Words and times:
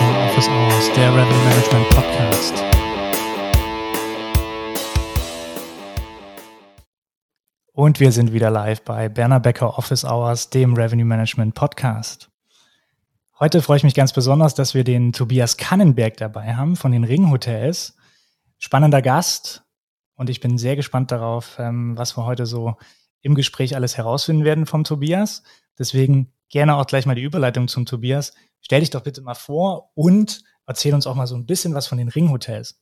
Office 0.00 0.48
Hours, 0.48 0.92
der 0.94 1.10
Revenue 1.14 1.44
Management 1.44 1.88
Podcast. 1.90 2.64
Und 7.72 8.00
wir 8.00 8.10
sind 8.10 8.32
wieder 8.32 8.50
live 8.50 8.82
bei 8.82 9.08
Berner 9.10 9.40
Becker 9.40 9.76
Office 9.76 10.04
Hours, 10.04 10.48
dem 10.48 10.74
Revenue 10.74 11.04
Management 11.04 11.54
Podcast. 11.54 12.30
Heute 13.38 13.60
freue 13.60 13.76
ich 13.76 13.84
mich 13.84 13.94
ganz 13.94 14.12
besonders, 14.12 14.54
dass 14.54 14.74
wir 14.74 14.84
den 14.84 15.12
Tobias 15.12 15.58
Kannenberg 15.58 16.16
dabei 16.16 16.54
haben 16.54 16.76
von 16.76 16.92
den 16.92 17.04
Ring 17.04 17.30
Hotels. 17.30 17.96
Spannender 18.58 19.02
Gast 19.02 19.64
und 20.14 20.30
ich 20.30 20.40
bin 20.40 20.56
sehr 20.56 20.76
gespannt 20.76 21.12
darauf, 21.12 21.58
ähm, 21.58 21.96
was 21.98 22.16
wir 22.16 22.24
heute 22.24 22.46
so 22.46 22.76
im 23.20 23.34
Gespräch 23.34 23.76
alles 23.76 23.98
herausfinden 23.98 24.44
werden 24.44 24.64
vom 24.64 24.84
Tobias. 24.84 25.42
Deswegen 25.78 26.32
gerne 26.48 26.76
auch 26.76 26.86
gleich 26.86 27.04
mal 27.04 27.14
die 27.14 27.22
Überleitung 27.22 27.68
zum 27.68 27.84
Tobias. 27.84 28.32
Stell 28.60 28.80
dich 28.80 28.90
doch 28.90 29.02
bitte 29.02 29.22
mal 29.22 29.34
vor 29.34 29.90
und 29.94 30.42
erzähl 30.66 30.94
uns 30.94 31.06
auch 31.06 31.14
mal 31.14 31.26
so 31.26 31.34
ein 31.34 31.46
bisschen 31.46 31.74
was 31.74 31.86
von 31.86 31.98
den 31.98 32.08
Ringhotels. 32.08 32.80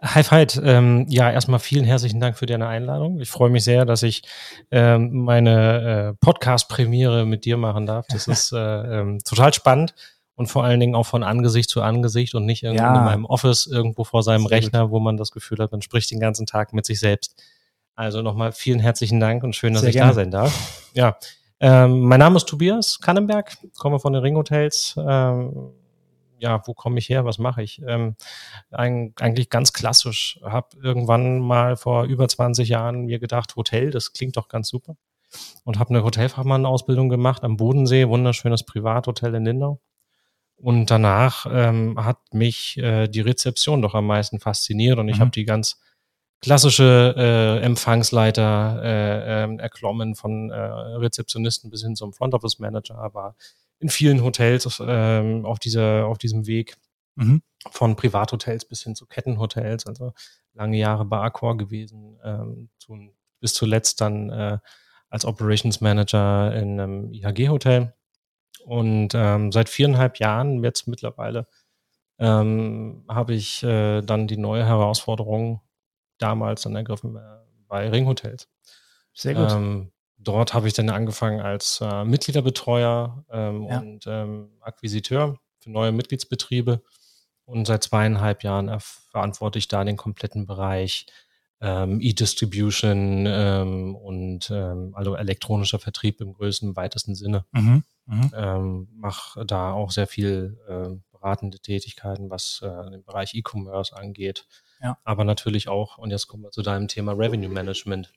Hi 0.00 0.22
Veit, 0.22 0.60
ähm, 0.62 1.06
ja, 1.08 1.30
erstmal 1.30 1.60
vielen 1.60 1.84
herzlichen 1.84 2.20
Dank 2.20 2.36
für 2.36 2.46
deine 2.46 2.66
Einladung. 2.66 3.20
Ich 3.20 3.30
freue 3.30 3.48
mich 3.48 3.64
sehr, 3.64 3.84
dass 3.84 4.02
ich 4.02 4.22
ähm, 4.70 5.24
meine 5.24 6.12
äh, 6.12 6.14
Podcast-Premiere 6.20 7.24
mit 7.24 7.44
dir 7.44 7.56
machen 7.56 7.86
darf. 7.86 8.06
Das 8.08 8.28
ist 8.28 8.52
äh, 8.52 9.00
ähm, 9.00 9.20
total 9.24 9.54
spannend 9.54 9.94
und 10.34 10.48
vor 10.48 10.64
allen 10.64 10.80
Dingen 10.80 10.94
auch 10.94 11.06
von 11.06 11.22
Angesicht 11.22 11.70
zu 11.70 11.80
Angesicht 11.80 12.34
und 12.34 12.44
nicht 12.44 12.62
ja. 12.62 12.70
in 12.70 12.76
meinem 12.76 13.24
Office 13.24 13.66
irgendwo 13.66 14.04
vor 14.04 14.22
seinem 14.22 14.46
Rechner, 14.46 14.90
wo 14.90 14.98
man 15.00 15.16
das 15.16 15.30
Gefühl 15.30 15.58
hat, 15.58 15.72
man 15.72 15.80
spricht 15.80 16.10
den 16.10 16.20
ganzen 16.20 16.46
Tag 16.46 16.72
mit 16.72 16.84
sich 16.84 17.00
selbst. 17.00 17.42
Also 17.94 18.20
nochmal 18.20 18.52
vielen 18.52 18.80
herzlichen 18.80 19.20
Dank 19.20 19.44
und 19.44 19.54
schön, 19.54 19.72
dass 19.72 19.82
sehr 19.82 19.90
ich 19.90 19.96
gerne. 19.96 20.10
da 20.10 20.14
sein 20.14 20.30
darf. 20.30 20.90
Ja, 20.94 21.16
ähm, 21.64 22.00
mein 22.02 22.20
Name 22.20 22.36
ist 22.36 22.44
Tobias 22.44 23.00
Kannenberg, 23.00 23.56
komme 23.78 23.98
von 23.98 24.12
den 24.12 24.20
Ringhotels. 24.20 24.96
Ähm, 24.98 25.70
ja, 26.36 26.60
wo 26.66 26.74
komme 26.74 26.98
ich 26.98 27.08
her? 27.08 27.24
Was 27.24 27.38
mache 27.38 27.62
ich? 27.62 27.80
Ähm, 27.86 28.16
ein, 28.70 29.14
eigentlich 29.18 29.48
ganz 29.48 29.72
klassisch. 29.72 30.38
Habe 30.44 30.76
irgendwann 30.82 31.38
mal 31.38 31.76
vor 31.76 32.04
über 32.04 32.28
20 32.28 32.68
Jahren 32.68 33.06
mir 33.06 33.18
gedacht, 33.18 33.56
Hotel, 33.56 33.90
das 33.90 34.12
klingt 34.12 34.36
doch 34.36 34.48
ganz 34.48 34.68
super. 34.68 34.98
Und 35.64 35.78
habe 35.78 35.88
eine 35.88 36.04
Hotelfachmann-Ausbildung 36.04 37.08
gemacht 37.08 37.42
am 37.44 37.56
Bodensee, 37.56 38.08
wunderschönes 38.08 38.64
Privathotel 38.64 39.34
in 39.34 39.46
Lindau. 39.46 39.80
Und 40.56 40.90
danach 40.90 41.46
ähm, 41.50 42.04
hat 42.04 42.18
mich 42.34 42.76
äh, 42.76 43.08
die 43.08 43.22
Rezeption 43.22 43.80
doch 43.80 43.94
am 43.94 44.06
meisten 44.06 44.38
fasziniert 44.38 44.98
und 44.98 45.08
ich 45.08 45.16
mhm. 45.16 45.20
habe 45.22 45.30
die 45.30 45.46
ganz 45.46 45.80
klassische 46.44 47.14
äh, 47.16 47.64
Empfangsleiter 47.64 48.80
äh, 48.82 49.44
äh, 49.44 49.56
erklommen 49.56 50.14
von 50.14 50.50
äh, 50.50 50.54
Rezeptionisten 50.54 51.70
bis 51.70 51.82
hin 51.82 51.96
zum 51.96 52.12
Front 52.12 52.34
Office 52.34 52.58
Manager, 52.58 52.96
war 53.14 53.34
in 53.78 53.88
vielen 53.88 54.22
Hotels 54.22 54.78
äh, 54.78 55.42
auf 55.42 55.58
dieser 55.58 56.06
auf 56.06 56.18
diesem 56.18 56.46
Weg 56.46 56.76
mhm. 57.14 57.42
von 57.70 57.96
Privathotels 57.96 58.66
bis 58.66 58.82
hin 58.82 58.94
zu 58.94 59.06
Kettenhotels, 59.06 59.86
also 59.86 60.12
lange 60.52 60.76
Jahre 60.76 61.06
bei 61.06 61.18
Accor 61.18 61.56
gewesen, 61.56 62.18
ähm, 62.22 62.68
zu, 62.78 62.98
bis 63.40 63.54
zuletzt 63.54 64.02
dann 64.02 64.28
äh, 64.28 64.58
als 65.08 65.24
Operations 65.24 65.80
Manager 65.80 66.54
in 66.54 66.78
einem 66.78 67.12
IHG 67.12 67.48
Hotel 67.48 67.94
und 68.66 69.14
ähm, 69.14 69.50
seit 69.50 69.70
viereinhalb 69.70 70.18
Jahren 70.18 70.62
jetzt 70.62 70.88
mittlerweile 70.88 71.46
ähm, 72.18 73.04
habe 73.08 73.32
ich 73.32 73.62
äh, 73.62 74.02
dann 74.02 74.26
die 74.26 74.36
neue 74.36 74.66
Herausforderung 74.66 75.62
damals 76.24 76.62
dann 76.62 76.74
ergriffen 76.74 77.18
bei 77.68 77.90
Ringhotels. 77.90 78.48
Sehr 79.12 79.34
gut. 79.34 79.52
Ähm, 79.52 79.92
dort 80.16 80.54
habe 80.54 80.66
ich 80.66 80.72
dann 80.72 80.88
angefangen 80.88 81.40
als 81.40 81.80
äh, 81.82 82.04
Mitgliederbetreuer 82.04 83.24
ähm, 83.30 83.66
ja. 83.68 83.78
und 83.78 84.04
ähm, 84.06 84.50
Akquisiteur 84.60 85.38
für 85.60 85.70
neue 85.70 85.92
Mitgliedsbetriebe. 85.92 86.82
Und 87.44 87.66
seit 87.66 87.82
zweieinhalb 87.82 88.42
Jahren 88.42 88.74
verantworte 88.80 89.58
ich 89.58 89.68
da 89.68 89.84
den 89.84 89.98
kompletten 89.98 90.46
Bereich 90.46 91.06
ähm, 91.60 92.00
E-Distribution 92.00 93.26
ähm, 93.26 93.94
und 93.94 94.50
ähm, 94.50 94.94
also 94.94 95.14
elektronischer 95.14 95.78
Vertrieb 95.78 96.22
im 96.22 96.32
größten, 96.32 96.74
weitesten 96.74 97.14
Sinne. 97.14 97.44
Mhm. 97.52 97.84
Mhm. 98.06 98.30
Ähm, 98.34 98.88
mache 98.94 99.44
da 99.44 99.72
auch 99.72 99.90
sehr 99.90 100.06
viel 100.06 100.58
äh, 100.68 100.96
beratende 101.12 101.58
Tätigkeiten, 101.58 102.30
was 102.30 102.60
äh, 102.62 102.90
den 102.90 103.04
Bereich 103.04 103.34
E-Commerce 103.34 103.94
angeht. 103.94 104.46
Ja. 104.84 104.98
Aber 105.02 105.24
natürlich 105.24 105.68
auch, 105.68 105.96
und 105.96 106.10
jetzt 106.10 106.28
kommen 106.28 106.42
wir 106.42 106.50
zu 106.50 106.60
deinem 106.60 106.88
Thema 106.88 107.12
Revenue 107.12 107.48
Management, 107.48 108.12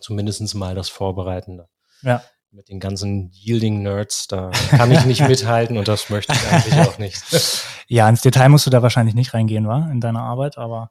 zumindest 0.00 0.54
mal 0.54 0.76
das 0.76 0.88
Vorbereitende. 0.88 1.68
Ja. 2.02 2.22
Mit 2.52 2.68
den 2.68 2.78
ganzen 2.78 3.32
Yielding-Nerds, 3.32 4.28
da 4.28 4.50
kann 4.70 4.92
ich 4.92 5.04
nicht 5.06 5.20
mithalten 5.28 5.76
und 5.76 5.88
das 5.88 6.08
möchte 6.08 6.34
ich 6.34 6.48
eigentlich 6.48 6.88
auch 6.88 6.98
nicht. 6.98 7.22
Ja, 7.88 8.08
ins 8.08 8.22
Detail 8.22 8.48
musst 8.48 8.64
du 8.64 8.70
da 8.70 8.80
wahrscheinlich 8.80 9.14
nicht 9.14 9.34
reingehen, 9.34 9.68
wa? 9.68 9.90
In 9.90 10.00
deiner 10.00 10.22
Arbeit, 10.22 10.56
aber. 10.56 10.90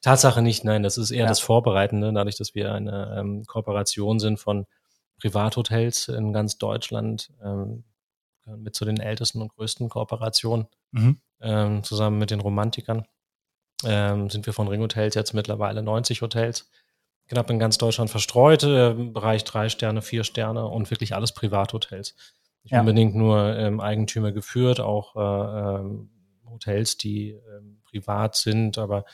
Tatsache 0.00 0.42
nicht, 0.42 0.62
nein, 0.62 0.84
das 0.84 0.96
ist 0.96 1.10
eher 1.10 1.24
ja. 1.24 1.28
das 1.28 1.40
Vorbereitende, 1.40 2.12
dadurch, 2.12 2.36
dass 2.36 2.54
wir 2.54 2.72
eine 2.72 3.16
ähm, 3.18 3.44
Kooperation 3.46 4.20
sind 4.20 4.38
von 4.38 4.66
Privathotels 5.18 6.06
in 6.06 6.32
ganz 6.32 6.58
Deutschland, 6.58 7.32
ähm, 7.42 7.82
mit 8.44 8.76
zu 8.76 8.84
den 8.84 9.00
ältesten 9.00 9.42
und 9.42 9.56
größten 9.56 9.88
Kooperationen, 9.88 10.68
mhm. 10.92 11.20
ähm, 11.40 11.82
zusammen 11.82 12.18
mit 12.18 12.30
den 12.30 12.40
Romantikern 12.40 13.06
ähm, 13.84 14.30
sind 14.30 14.46
wir 14.46 14.52
von 14.52 14.68
Ringhotels 14.68 15.14
jetzt 15.14 15.34
mittlerweile 15.34 15.82
90 15.82 16.22
Hotels, 16.22 16.70
knapp 17.28 17.50
in 17.50 17.58
ganz 17.58 17.78
Deutschland 17.78 18.10
verstreut, 18.10 18.62
äh, 18.62 18.90
im 18.90 19.12
Bereich 19.12 19.44
drei 19.44 19.68
Sterne, 19.68 20.02
vier 20.02 20.24
Sterne 20.24 20.66
und 20.66 20.90
wirklich 20.90 21.14
alles 21.14 21.32
Privathotels. 21.32 22.14
Nicht 22.62 22.72
ja. 22.72 22.80
unbedingt 22.80 23.14
nur 23.14 23.56
ähm, 23.56 23.80
Eigentümer 23.80 24.32
geführt, 24.32 24.80
auch 24.80 25.14
äh, 25.16 25.78
ähm, 25.80 26.10
Hotels, 26.46 26.96
die 26.96 27.30
ähm, 27.30 27.80
privat 27.84 28.36
sind, 28.36 28.78
aber 28.78 29.04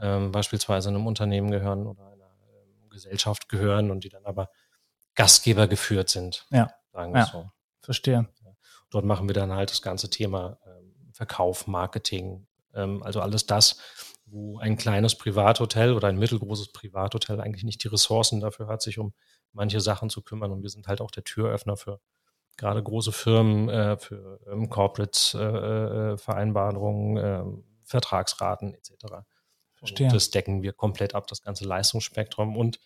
ähm, 0.00 0.32
beispielsweise 0.32 0.88
einem 0.88 1.06
Unternehmen 1.06 1.50
gehören 1.50 1.86
oder 1.86 2.06
einer 2.06 2.30
ähm, 2.52 2.88
Gesellschaft 2.90 3.48
gehören 3.48 3.90
und 3.90 4.04
die 4.04 4.08
dann 4.08 4.24
aber 4.24 4.50
Gastgeber 5.14 5.66
geführt 5.66 6.08
sind. 6.08 6.46
Ja. 6.50 6.70
Sagen 6.92 7.12
wir 7.12 7.20
ja. 7.20 7.26
so. 7.26 7.50
Verstehe. 7.80 8.28
Dort 8.90 9.04
machen 9.04 9.28
wir 9.28 9.34
dann 9.34 9.52
halt 9.52 9.70
das 9.70 9.82
ganze 9.82 10.08
Thema 10.08 10.58
ähm, 10.66 10.94
Verkauf, 11.12 11.66
Marketing, 11.66 12.46
also 12.72 13.20
alles 13.20 13.46
das, 13.46 13.78
wo 14.26 14.58
ein 14.58 14.76
kleines 14.76 15.16
Privathotel 15.16 15.94
oder 15.94 16.08
ein 16.08 16.18
mittelgroßes 16.18 16.72
Privathotel 16.72 17.40
eigentlich 17.40 17.64
nicht 17.64 17.82
die 17.82 17.88
Ressourcen 17.88 18.40
dafür 18.40 18.68
hat, 18.68 18.82
sich 18.82 18.98
um 18.98 19.14
manche 19.52 19.80
Sachen 19.80 20.10
zu 20.10 20.22
kümmern. 20.22 20.52
Und 20.52 20.62
wir 20.62 20.70
sind 20.70 20.86
halt 20.86 21.00
auch 21.00 21.10
der 21.10 21.24
Türöffner 21.24 21.76
für 21.76 21.98
gerade 22.56 22.80
große 22.82 23.12
Firmen, 23.12 23.68
äh, 23.68 23.96
für 23.96 24.40
ähm, 24.50 24.68
Corporate-Vereinbarungen, 24.68 27.16
äh, 27.16 27.20
äh, 27.20 27.40
ähm, 27.40 27.64
Vertragsraten 27.84 28.74
etc. 28.74 28.92
Verstehe. 29.76 30.08
Und 30.08 30.14
das 30.14 30.30
decken 30.30 30.62
wir 30.62 30.74
komplett 30.74 31.14
ab, 31.14 31.26
das 31.28 31.42
ganze 31.42 31.64
Leistungsspektrum 31.64 32.54
und 32.56 32.80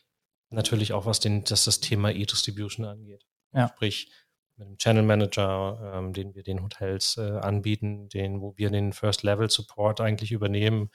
natürlich 0.51 0.93
auch 0.93 1.07
was 1.07 1.19
den, 1.19 1.43
das, 1.45 1.65
das 1.65 1.81
Thema 1.81 2.13
E-Distribution 2.13 2.87
angeht. 2.87 3.27
Ja. 3.53 3.67
Sprich, 3.69 4.13
mit 4.63 4.69
dem 4.69 4.79
Channel 4.79 5.03
Manager, 5.03 5.93
ähm, 5.95 6.13
den 6.13 6.35
wir 6.35 6.43
den 6.43 6.63
Hotels 6.63 7.17
äh, 7.17 7.39
anbieten, 7.39 8.09
den, 8.09 8.41
wo 8.41 8.55
wir 8.57 8.71
den 8.71 8.93
First 8.93 9.23
Level 9.23 9.51
Support 9.51 10.01
eigentlich 10.01 10.33
übernehmen, 10.33 10.91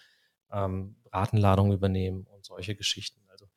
ähm, 0.52 0.96
Ratenladung 1.12 1.74
übernehmen 1.74 2.26
und 2.28 2.46
solche 2.46 2.76
Geschichten. 2.76 3.22
Also 3.30 3.48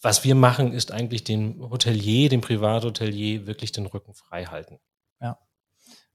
was 0.00 0.24
wir 0.24 0.34
machen, 0.34 0.72
ist 0.72 0.92
eigentlich 0.92 1.24
dem 1.24 1.60
Hotelier, 1.70 2.28
dem 2.28 2.40
Privathotelier 2.40 3.46
wirklich 3.46 3.72
den 3.72 3.86
Rücken 3.86 4.14
frei 4.14 4.44
halten. 4.44 4.78
Ja. 5.20 5.38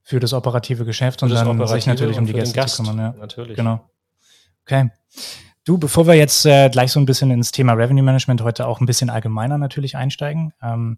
Für 0.02 0.20
das 0.20 0.34
operative 0.34 0.86
Geschäft 0.86 1.24
und 1.24 1.30
dann 1.30 1.48
operative 1.48 1.74
sich 1.76 1.88
natürlich 1.88 2.18
um 2.18 2.26
die 2.26 2.34
Gäste 2.34 2.56
Gast, 2.56 2.76
zu 2.76 2.84
kümmern. 2.84 2.98
Ja. 3.00 3.14
Natürlich. 3.20 3.56
Genau. 3.56 3.90
Okay. 4.64 4.90
Du, 5.64 5.78
bevor 5.78 6.08
wir 6.08 6.16
jetzt 6.16 6.46
äh, 6.46 6.70
gleich 6.70 6.92
so 6.92 7.00
ein 7.00 7.06
bisschen 7.06 7.30
ins 7.30 7.52
Thema 7.52 7.74
Revenue 7.74 8.04
Management 8.04 8.42
heute 8.42 8.66
auch 8.66 8.80
ein 8.80 8.88
bisschen 8.88 9.12
allgemeiner 9.12 9.60
natürlich 9.60 9.96
einsteigen, 9.96 10.54
ähm, 10.62 10.98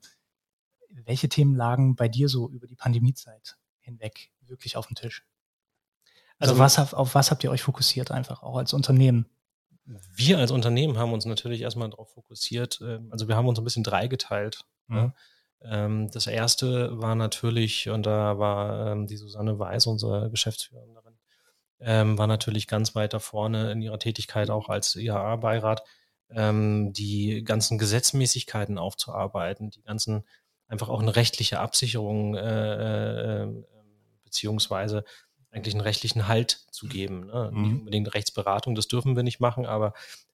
welche 1.06 1.30
Themen 1.30 1.56
lagen 1.56 1.96
bei 1.96 2.08
dir 2.08 2.30
so 2.30 2.50
über 2.50 2.68
die 2.68 2.76
Pandemiezeit 2.76 3.58
hinweg 3.80 4.32
wirklich 4.42 4.78
auf 4.78 4.88
dem 4.88 4.96
Tisch? 4.96 5.26
Also, 6.40 6.54
also 6.54 6.60
was, 6.60 6.94
auf 6.94 7.16
was 7.16 7.32
habt 7.32 7.44
ihr 7.44 7.52
euch 7.52 7.62
fokussiert 7.62 8.12
einfach, 8.12 8.44
auch 8.44 8.58
als 8.58 8.74
Unternehmen? 8.74 9.28
Wir 9.86 10.40
als 10.40 10.52
Unternehmen 10.52 10.98
haben 10.98 11.14
uns 11.14 11.26
natürlich 11.26 11.62
erstmal 11.62 11.90
darauf 11.90 12.12
fokussiert, 12.12 12.80
ähm, 12.82 13.10
also 13.12 13.28
wir 13.28 13.36
haben 13.36 13.48
uns 13.48 13.60
ein 13.60 13.64
bisschen 13.64 13.84
dreigeteilt. 13.84 14.66
Mhm. 14.88 14.96
Ne? 14.96 15.14
Das 16.12 16.28
erste 16.28 17.00
war 17.02 17.16
natürlich, 17.16 17.88
und 17.88 18.06
da 18.06 18.38
war 18.38 18.92
ähm, 18.92 19.08
die 19.08 19.16
Susanne 19.16 19.60
Weiß, 19.60 19.88
unsere 19.88 20.30
Geschäftsführerin, 20.30 20.98
war 21.80 22.28
natürlich 22.28 22.68
ganz 22.68 22.96
weit 22.96 23.14
da 23.14 23.20
vorne 23.20 23.72
in 23.72 23.82
ihrer 23.82 23.98
Tätigkeit 23.98 24.50
auch 24.50 24.68
als 24.68 24.96
IAA-Beirat, 24.96 25.84
die 26.30 27.44
ganzen 27.46 27.78
Gesetzmäßigkeiten 27.78 28.78
aufzuarbeiten, 28.78 29.70
die 29.70 29.84
ganzen 29.84 30.26
einfach 30.68 30.90
auch 30.90 31.02
eine 31.02 31.16
rechtliche 31.16 31.60
Absicherung 31.60 32.36
äh, 32.36 33.44
äh, 33.44 33.64
beziehungsweise 34.24 35.04
eigentlich 35.52 35.76
einen 35.76 35.82
rechtlichen 35.82 36.28
Halt 36.28 36.66
zu 36.72 36.88
geben. 36.88 37.28
Ne? 37.28 37.52
Mhm. 37.54 37.62
Nicht 37.62 37.80
unbedingt 37.80 38.14
Rechtsberatung, 38.14 38.76
das 38.76 38.88
dürfen 38.88 39.16
wir 39.16 39.24
nicht 39.24 39.40
machen, 39.40 39.66
aber 39.66 39.94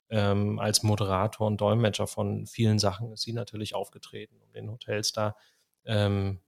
ähm, 0.10 0.60
als 0.60 0.82
Moderator 0.82 1.46
und 1.46 1.62
Dolmetscher 1.62 2.08
von 2.08 2.48
vielen 2.48 2.80
Sachen 2.80 3.12
ist 3.12 3.22
sie 3.22 3.34
natürlich 3.34 3.76
aufgetreten, 3.76 4.38
um 4.42 4.52
den 4.54 4.72
Hotels 4.72 5.12
da 5.12 5.36
ähm, 5.86 6.40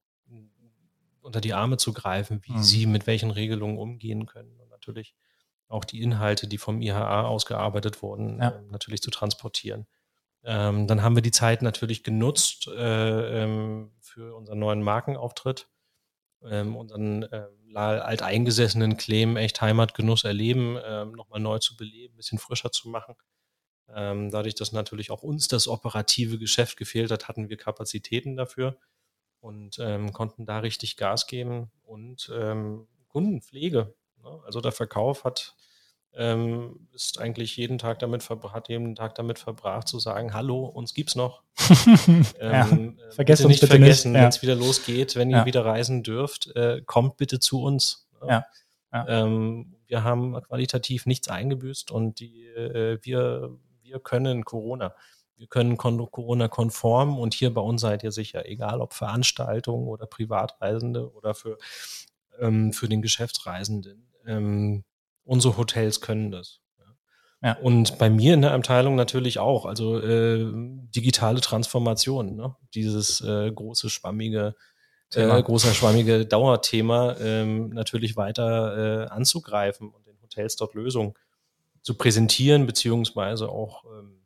unter 1.21 1.41
die 1.41 1.53
Arme 1.53 1.77
zu 1.77 1.93
greifen, 1.93 2.41
wie 2.43 2.53
mhm. 2.53 2.63
sie 2.63 2.85
mit 2.85 3.07
welchen 3.07 3.31
Regelungen 3.31 3.77
umgehen 3.77 4.25
können 4.25 4.59
und 4.59 4.69
natürlich 4.69 5.13
auch 5.67 5.85
die 5.85 6.01
Inhalte, 6.01 6.47
die 6.47 6.57
vom 6.57 6.81
IHA 6.81 7.23
ausgearbeitet 7.23 8.01
wurden, 8.01 8.39
ja. 8.39 8.49
äh, 8.49 8.61
natürlich 8.69 9.01
zu 9.01 9.11
transportieren. 9.11 9.85
Ähm, 10.43 10.87
dann 10.87 11.03
haben 11.03 11.15
wir 11.15 11.21
die 11.21 11.31
Zeit 11.31 11.61
natürlich 11.61 12.03
genutzt 12.03 12.67
äh, 12.67 13.43
ähm, 13.43 13.91
für 14.01 14.35
unseren 14.35 14.59
neuen 14.59 14.81
Markenauftritt, 14.81 15.69
ähm, 16.43 16.75
unseren 16.75 17.23
äh, 17.23 17.47
alteingesessenen 17.75 18.97
Claim 18.97 19.37
echt 19.37 19.61
Heimatgenuss 19.61 20.23
erleben, 20.23 20.77
ähm, 20.83 21.11
nochmal 21.11 21.39
neu 21.39 21.59
zu 21.59 21.77
beleben, 21.77 22.15
ein 22.15 22.17
bisschen 22.17 22.39
frischer 22.39 22.71
zu 22.71 22.89
machen. 22.89 23.15
Ähm, 23.93 24.31
dadurch, 24.31 24.55
dass 24.55 24.71
natürlich 24.71 25.11
auch 25.11 25.21
uns 25.21 25.47
das 25.47 25.67
operative 25.67 26.39
Geschäft 26.39 26.77
gefehlt 26.77 27.11
hat, 27.11 27.27
hatten 27.27 27.49
wir 27.49 27.57
Kapazitäten 27.57 28.35
dafür 28.35 28.77
und 29.41 29.77
ähm, 29.79 30.13
konnten 30.13 30.45
da 30.45 30.59
richtig 30.59 30.97
Gas 30.97 31.27
geben 31.27 31.71
und 31.83 32.31
ähm, 32.33 32.87
Kundenpflege. 33.09 33.93
Ne? 34.23 34.41
Also 34.45 34.61
der 34.61 34.71
Verkauf 34.71 35.23
hat 35.23 35.55
ähm, 36.13 36.87
ist 36.93 37.19
eigentlich 37.19 37.55
jeden 37.55 37.77
Tag 37.77 37.99
damit 37.99 38.27
hat 38.29 38.69
jeden 38.69 38.95
Tag 38.95 39.15
damit 39.15 39.39
verbracht 39.39 39.87
zu 39.87 39.99
sagen, 39.99 40.33
hallo, 40.33 40.65
uns 40.65 40.93
gibt's 40.93 41.15
noch. 41.15 41.43
ja, 42.41 42.67
ähm, 42.67 42.99
äh, 42.99 43.11
vergesst 43.11 43.45
nicht 43.45 43.61
bitte 43.61 43.71
vergessen, 43.71 44.13
wenn 44.13 44.27
es 44.27 44.41
wieder 44.41 44.55
losgeht, 44.55 45.15
wenn 45.15 45.29
ihr 45.29 45.45
wieder 45.45 45.65
reisen 45.65 46.03
dürft, 46.03 46.53
äh, 46.55 46.81
kommt 46.85 47.17
bitte 47.17 47.39
zu 47.39 47.61
uns. 47.61 48.07
Ja. 48.27 48.45
Ähm, 48.93 49.77
wir 49.87 50.03
haben 50.03 50.41
qualitativ 50.41 51.05
nichts 51.05 51.29
eingebüßt 51.29 51.91
und 51.91 52.19
die, 52.19 52.45
äh, 52.45 52.99
wir, 53.01 53.57
wir 53.81 53.99
können 53.99 54.43
Corona. 54.43 54.93
Wir 55.37 55.47
können 55.47 55.75
Corona-konform 55.75 57.17
und 57.17 57.33
hier 57.33 57.53
bei 57.53 57.61
uns 57.61 57.81
seid 57.81 58.03
ihr 58.03 58.11
sicher, 58.11 58.47
egal 58.47 58.79
ob 58.79 58.93
Veranstaltungen 58.93 59.87
oder 59.87 60.05
Privatreisende 60.05 61.11
oder 61.13 61.33
für, 61.33 61.57
ähm, 62.39 62.73
für 62.73 62.87
den 62.87 63.01
Geschäftsreisenden. 63.01 64.07
Ähm, 64.27 64.83
unsere 65.31 65.55
Hotels 65.55 66.01
können 66.01 66.29
das. 66.29 66.59
Ja. 67.41 67.53
Und 67.53 67.97
bei 67.97 68.09
mir 68.09 68.33
in 68.33 68.41
der 68.41 68.51
Abteilung 68.51 68.95
natürlich 68.95 69.39
auch. 69.39 69.65
Also 69.65 69.97
äh, 69.97 70.45
digitale 70.93 71.39
Transformation, 71.39 72.35
ne? 72.35 72.53
dieses 72.75 73.21
äh, 73.21 73.49
große 73.49 73.89
schwammige, 73.89 74.55
äh, 75.15 75.41
großer 75.41 75.73
schwammige 75.73 76.25
Dauerthema 76.25 77.15
ähm, 77.19 77.69
natürlich 77.69 78.17
weiter 78.17 79.05
äh, 79.05 79.07
anzugreifen 79.07 79.89
und 79.89 80.05
den 80.05 80.21
Hotels 80.21 80.57
dort 80.57 80.73
Lösungen 80.73 81.13
zu 81.81 81.95
präsentieren, 81.95 82.67
beziehungsweise 82.67 83.47
auch 83.47 83.85
ähm, 83.85 84.25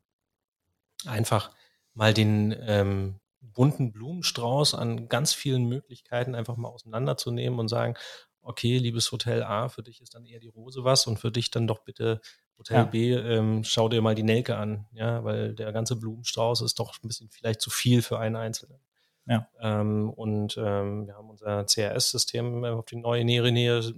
einfach 1.06 1.52
mal 1.94 2.16
den 2.16 2.54
ähm, 2.68 3.19
bunten 3.42 3.92
Blumenstrauß 3.92 4.74
an 4.74 5.07
ganz 5.07 5.34
vielen 5.34 5.66
Möglichkeiten 5.66 6.34
einfach 6.34 6.57
mal 6.57 6.69
auseinanderzunehmen 6.69 7.60
und 7.60 7.68
sagen, 7.68 7.96
okay, 8.45 8.77
liebes 8.77 9.12
Hotel 9.12 9.44
A, 9.44 9.69
für 9.69 9.83
dich 9.83 10.01
ist 10.01 10.13
dann 10.15 10.25
eher 10.25 10.39
die 10.39 10.50
Rose 10.50 10.83
was 10.83 11.07
und 11.07 11.18
für 11.18 11.31
dich 11.31 11.51
dann 11.51 11.68
doch 11.68 11.80
bitte 11.80 12.21
Hotel 12.57 12.77
ja. 12.77 12.83
B, 12.83 13.12
ähm, 13.13 13.63
schau 13.63 13.89
dir 13.89 14.01
mal 14.01 14.15
die 14.15 14.24
Nelke 14.24 14.56
an, 14.56 14.86
ja, 14.94 15.24
weil 15.24 15.53
der 15.56 15.74
ganze 15.74 15.95
Blumenstrauß 15.95 16.62
ist 16.62 16.80
doch 16.80 16.94
ein 17.03 17.07
bisschen 17.07 17.30
vielleicht 17.30 17.59
zu 17.59 17.69
viel 17.69 18.01
für 18.01 18.19
einen 18.19 18.36
Einzelnen. 18.36 18.80
Ja. 19.25 19.50
Ähm, 19.59 20.09
und 20.12 20.56
ähm, 20.57 21.07
wir 21.07 21.15
haben 21.15 21.30
unser 21.30 21.65
CRS-System 21.65 22.63
auf 22.63 22.86
die 22.86 22.97
neue 22.97 23.25
nähere 23.25 23.51
Nähe, 23.51 23.94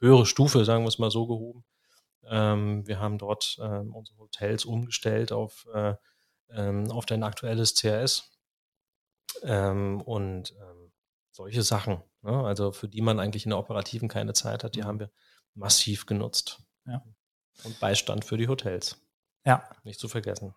höhere 0.00 0.26
Stufe, 0.26 0.64
sagen 0.64 0.84
wir 0.84 0.88
es 0.88 0.98
mal 0.98 1.10
so, 1.10 1.26
gehoben. 1.26 1.64
Ähm, 2.24 2.86
wir 2.86 2.98
haben 2.98 3.18
dort 3.18 3.56
ähm, 3.62 3.94
unsere 3.94 4.18
Hotels 4.18 4.64
umgestellt 4.64 5.30
auf, 5.32 5.66
äh, 5.72 5.94
ähm, 6.50 6.90
auf 6.90 7.06
dein 7.06 7.22
aktuelles 7.22 7.74
CRS. 7.74 8.28
Und 9.40 10.54
solche 11.30 11.62
Sachen, 11.62 12.02
ne? 12.22 12.44
also 12.44 12.72
für 12.72 12.88
die 12.88 13.02
man 13.02 13.20
eigentlich 13.20 13.44
in 13.44 13.50
der 13.50 13.58
Operativen 13.58 14.08
keine 14.08 14.32
Zeit 14.32 14.64
hat, 14.64 14.74
die 14.74 14.82
mhm. 14.82 14.86
haben 14.86 15.00
wir 15.00 15.10
massiv 15.54 16.06
genutzt. 16.06 16.62
Ja. 16.86 17.02
Und 17.64 17.78
Beistand 17.80 18.24
für 18.24 18.36
die 18.36 18.48
Hotels. 18.48 18.96
Ja. 19.44 19.68
Nicht 19.84 20.00
zu 20.00 20.08
vergessen. 20.08 20.54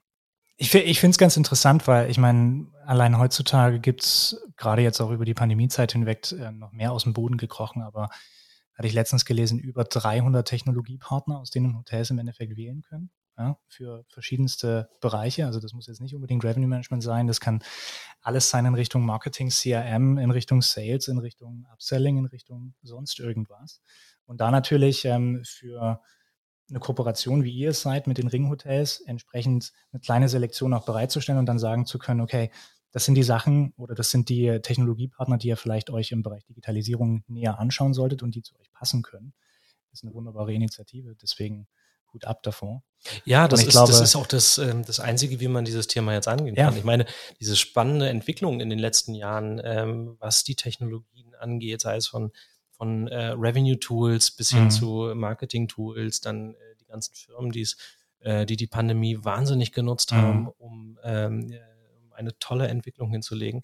Ich, 0.58 0.74
ich 0.74 1.00
finde 1.00 1.12
es 1.12 1.18
ganz 1.18 1.36
interessant, 1.36 1.86
weil 1.88 2.10
ich 2.10 2.18
meine, 2.18 2.68
allein 2.86 3.20
heutzutage 3.20 3.80
gibt 3.80 4.04
es 4.04 4.42
gerade 4.56 4.82
jetzt 4.82 5.02
auch 5.02 5.12
über 5.12 5.26
die 5.26 5.34
Pandemiezeit 5.34 5.92
hinweg 5.92 6.32
äh, 6.32 6.52
noch 6.52 6.72
mehr 6.72 6.94
aus 6.94 7.04
dem 7.04 7.14
Boden 7.14 7.38
gekrochen, 7.38 7.82
aber 7.82 8.10
hatte 8.74 8.88
ich 8.88 8.94
letztens 8.94 9.26
gelesen, 9.26 9.60
über 9.60 9.84
300 9.84 10.48
Technologiepartner, 10.48 11.40
aus 11.40 11.50
denen 11.50 11.78
Hotels 11.78 12.10
im 12.10 12.20
Endeffekt 12.20 12.56
wählen 12.56 12.82
können 12.82 13.12
ja, 13.38 13.58
für 13.68 14.06
verschiedenste 14.08 14.90
Bereiche. 15.02 15.46
Also 15.46 15.60
das 15.60 15.74
muss 15.74 15.88
jetzt 15.88 16.02
nicht 16.02 16.16
unbedingt 16.16 16.44
Revenue 16.44 16.68
Management 16.68 17.04
sein, 17.04 17.28
das 17.28 17.40
kann 17.40 17.62
alles 18.22 18.50
sein 18.50 18.66
in 18.66 18.76
Richtung 18.76 19.06
Marketing, 19.06 19.50
CRM, 19.50 20.18
in 20.18 20.32
Richtung 20.32 20.62
Sales, 20.62 21.08
in 21.08 21.18
Richtung 21.18 21.68
Upselling, 21.72 22.18
in 22.18 22.26
Richtung 22.26 22.74
sonst 22.82 23.20
irgendwas. 23.20 23.82
Und 24.26 24.42
da 24.42 24.52
natürlich 24.52 25.06
ähm, 25.06 25.44
für 25.46 26.02
eine 26.70 26.80
Kooperation, 26.80 27.44
wie 27.44 27.52
ihr 27.52 27.70
es 27.70 27.82
seid, 27.82 28.08
mit 28.08 28.18
den 28.18 28.28
Ringhotels, 28.28 29.02
entsprechend 29.02 29.72
eine 29.92 30.00
kleine 30.00 30.30
Selektion 30.30 30.74
auch 30.74 30.86
bereitzustellen 30.86 31.40
und 31.40 31.46
dann 31.46 31.60
sagen 31.60 31.86
zu 31.86 32.00
können, 32.00 32.22
okay, 32.22 32.50
das 32.92 33.06
sind 33.06 33.16
die 33.16 33.24
Sachen 33.24 33.74
oder 33.76 33.94
das 33.94 34.10
sind 34.10 34.30
die 34.30 34.62
Technologiepartner, 34.62 35.38
die 35.38 35.50
ihr 35.50 35.58
vielleicht 35.58 35.90
euch 35.90 36.12
im 36.12 36.24
Bereich 36.24 36.46
Digitalisierung 36.46 37.24
näher 37.28 37.60
anschauen 37.60 37.94
solltet 37.94 38.24
und 38.24 38.36
die 38.36 38.42
zu 38.42 38.58
euch 38.58 38.72
passen 38.72 39.04
können. 39.04 39.34
Das 39.92 40.00
ist 40.00 40.06
eine 40.06 40.14
wunderbare 40.14 40.54
Initiative. 40.54 41.16
Deswegen 41.22 41.68
gut 42.16 42.24
ab 42.26 42.44
davon. 42.44 42.82
Ja, 43.26 43.50
das, 43.50 43.62
ist, 43.62 43.72
glaube, 43.72 43.92
das 43.92 44.00
ist 44.00 44.16
auch 44.16 44.26
das, 44.26 44.58
ähm, 44.58 44.86
das 44.86 45.02
Einzige, 45.02 45.42
wie 45.42 45.50
man 45.50 45.66
dieses 45.66 45.88
Thema 45.88 46.14
jetzt 46.14 46.30
angehen 46.30 46.56
ja. 46.56 46.66
kann. 46.66 46.78
Ich 46.78 46.86
meine, 46.86 47.06
diese 47.42 47.58
spannende 47.58 48.08
Entwicklung 48.08 48.62
in 48.62 48.70
den 48.70 48.80
letzten 48.80 49.14
Jahren, 49.14 49.62
ähm, 49.64 50.16
was 50.20 50.46
die 50.46 50.56
Technologien 50.56 51.36
angeht, 51.36 51.82
sei 51.82 51.98
es 51.98 52.08
von, 52.08 52.32
von 52.72 53.10
äh, 53.10 53.32
Revenue-Tools 53.38 54.32
bis 54.32 54.52
hin 54.52 54.66
mhm. 54.66 54.72
zu 54.72 55.12
Marketing-Tools, 55.14 56.22
dann 56.22 56.56
äh, 56.56 56.76
die 56.80 56.86
ganzen 56.86 57.14
Firmen, 57.16 57.52
die's, 57.52 57.76
äh, 58.22 58.46
die 58.46 58.56
die 58.56 58.68
Pandemie 58.68 59.20
wahnsinnig 59.24 59.74
genutzt 59.74 60.14
mhm. 60.14 60.16
haben, 60.16 60.48
um, 60.58 60.98
ähm, 61.04 61.54
um 62.02 62.14
eine 62.14 62.40
tolle 62.40 62.70
Entwicklung 62.70 63.12
hinzulegen. 63.12 63.62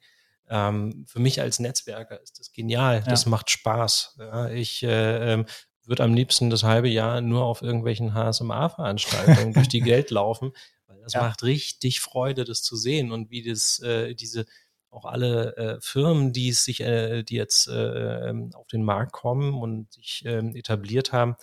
Ähm, 0.50 1.06
für 1.08 1.20
mich 1.20 1.40
als 1.40 1.60
Netzwerker 1.60 2.22
ist 2.22 2.38
das 2.38 2.52
genial. 2.52 2.98
Ja. 2.98 3.04
Das 3.04 3.26
macht 3.26 3.50
Spaß. 3.50 4.18
Ja, 4.20 4.50
ich 4.50 4.84
äh, 4.84 5.46
würde 5.92 6.04
am 6.04 6.16
liebsten 6.16 6.50
das 6.50 6.64
halbe 6.64 6.90
Jahr 6.90 7.22
nur 7.22 7.44
auf 7.44 7.62
irgendwelchen 7.62 8.16
HSMA-Veranstaltungen 8.16 9.54
durch 9.54 9.68
die 9.68 9.82
Geld 9.82 10.10
laufen, 10.10 10.54
weil 10.88 11.00
das 11.02 11.14
ja. 11.14 11.22
macht 11.22 11.44
richtig 11.44 12.00
Freude, 12.00 12.46
das 12.46 12.64
zu 12.64 12.76
sehen 12.76 13.12
und 13.12 13.30
wie 13.30 13.44
das 13.44 13.80
äh, 13.80 14.16
diese 14.16 14.46
auch 14.90 15.06
alle 15.06 15.56
äh, 15.58 15.82
Firmen, 15.82 16.34
die 16.34 16.50
es 16.50 16.66
sich, 16.66 16.82
äh, 16.82 17.24
die 17.24 17.36
jetzt 17.36 17.68
äh, 17.68 18.30
ähm, 18.30 18.52
auf 18.54 18.68
den 18.68 18.84
Markt 18.84 19.12
kommen 19.12 19.54
und 19.62 19.92
sich 19.94 20.24
ähm, 20.26 20.56
etabliert 20.56 21.14
haben, 21.14 21.36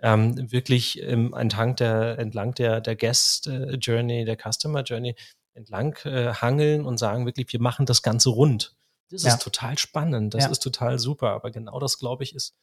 ähm, 0.00 0.52
wirklich 0.52 1.02
ähm, 1.02 1.34
entlang 1.34 1.74
der 1.76 2.18
entlang 2.18 2.54
der 2.54 2.80
der 2.80 2.96
Guest 2.96 3.46
äh, 3.46 3.74
Journey, 3.74 4.24
der 4.24 4.36
Customer 4.36 4.82
Journey 4.82 5.16
entlang 5.54 5.96
äh, 6.04 6.34
hangeln 6.34 6.84
und 6.84 6.98
sagen 6.98 7.26
wirklich, 7.26 7.52
wir 7.52 7.60
machen 7.60 7.86
das 7.86 8.02
Ganze 8.02 8.30
rund. 8.30 8.76
Das 9.10 9.22
ja. 9.22 9.34
ist 9.34 9.42
total 9.42 9.78
spannend, 9.78 10.34
das 10.34 10.44
ja. 10.44 10.50
ist 10.50 10.60
total 10.60 10.98
super. 10.98 11.30
Aber 11.30 11.50
genau 11.50 11.78
das 11.78 11.98
glaube 11.98 12.24
ich 12.24 12.34
ist 12.34 12.54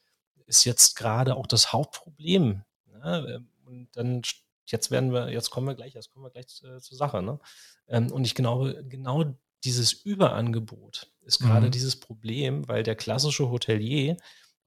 ist 0.47 0.65
jetzt 0.65 0.95
gerade 0.95 1.35
auch 1.35 1.47
das 1.47 1.73
Hauptproblem. 1.73 2.63
Ne? 2.85 3.45
Und 3.65 3.89
dann 3.93 4.21
jetzt 4.65 4.91
werden 4.91 5.11
wir, 5.11 5.29
jetzt 5.29 5.49
kommen 5.49 5.67
wir 5.67 5.75
gleich, 5.75 5.93
jetzt 5.93 6.11
kommen 6.11 6.25
wir 6.25 6.31
gleich 6.31 6.45
äh, 6.63 6.79
zur 6.79 6.97
Sache. 6.97 7.21
Ne? 7.21 7.39
Ähm, 7.87 8.11
und 8.11 8.25
ich 8.25 8.35
glaube, 8.35 8.83
genau 8.87 9.35
dieses 9.63 9.93
Überangebot 9.93 11.11
ist 11.21 11.39
gerade 11.39 11.67
mhm. 11.67 11.71
dieses 11.71 11.99
Problem, 11.99 12.67
weil 12.67 12.83
der 12.83 12.95
klassische 12.95 13.49
Hotelier, 13.49 14.17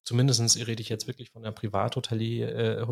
zumindest 0.02 0.56
rede 0.66 0.80
ich 0.80 0.88
jetzt 0.88 1.06
wirklich 1.06 1.30
von 1.30 1.42
der 1.42 1.50
Privathotellerie, 1.50 2.42
äh, 2.42 2.80
äh, 2.80 2.86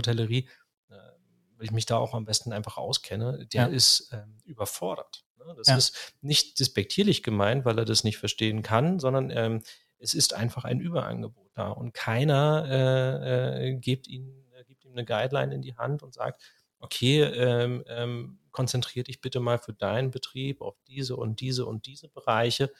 weil 1.57 1.65
ich 1.65 1.71
mich 1.71 1.87
da 1.87 1.99
auch 1.99 2.15
am 2.15 2.25
besten 2.25 2.53
einfach 2.53 2.77
auskenne, 2.77 3.47
der 3.53 3.63
ja. 3.63 3.69
ist 3.69 4.11
ähm, 4.13 4.39
überfordert. 4.45 5.25
Ne? 5.39 5.55
Das 5.57 5.69
ja. 5.69 5.77
ist 5.77 6.15
nicht 6.21 6.59
despektierlich 6.59 7.23
gemeint, 7.23 7.65
weil 7.65 7.79
er 7.79 7.85
das 7.85 8.05
nicht 8.05 8.19
verstehen 8.19 8.63
kann, 8.63 8.99
sondern 8.99 9.31
ähm, 9.31 9.63
es 10.03 10.15
ist 10.15 10.35
einfach 10.35 10.65
ein 10.65 10.81
Überangebot 10.81 11.51
da 11.55 11.69
und 11.69 11.95
keiner 11.95 12.67
äh, 12.69 13.69
äh, 13.71 13.75
gibt, 13.77 14.09
ihm, 14.09 14.45
äh, 14.53 14.65
gibt 14.65 14.85
ihm 14.85 14.93
eine 14.93 15.05
Guideline 15.05 15.55
in 15.55 15.63
die 15.63 15.77
Hand 15.77 16.03
und 16.03 16.13
sagt, 16.13 16.43
okay, 16.81 17.23
ähm, 17.23 17.85
ähm, 17.87 18.39
konzentrier 18.51 19.05
dich 19.05 19.21
bitte 19.21 19.39
mal 19.39 19.59
für 19.59 19.73
deinen 19.73 20.11
Betrieb 20.11 20.61
auf 20.61 20.75
diese 20.89 21.17
und 21.17 21.41
diese 21.41 21.65
und 21.67 21.87
diese 21.87 22.09
Bereiche, 22.09 22.73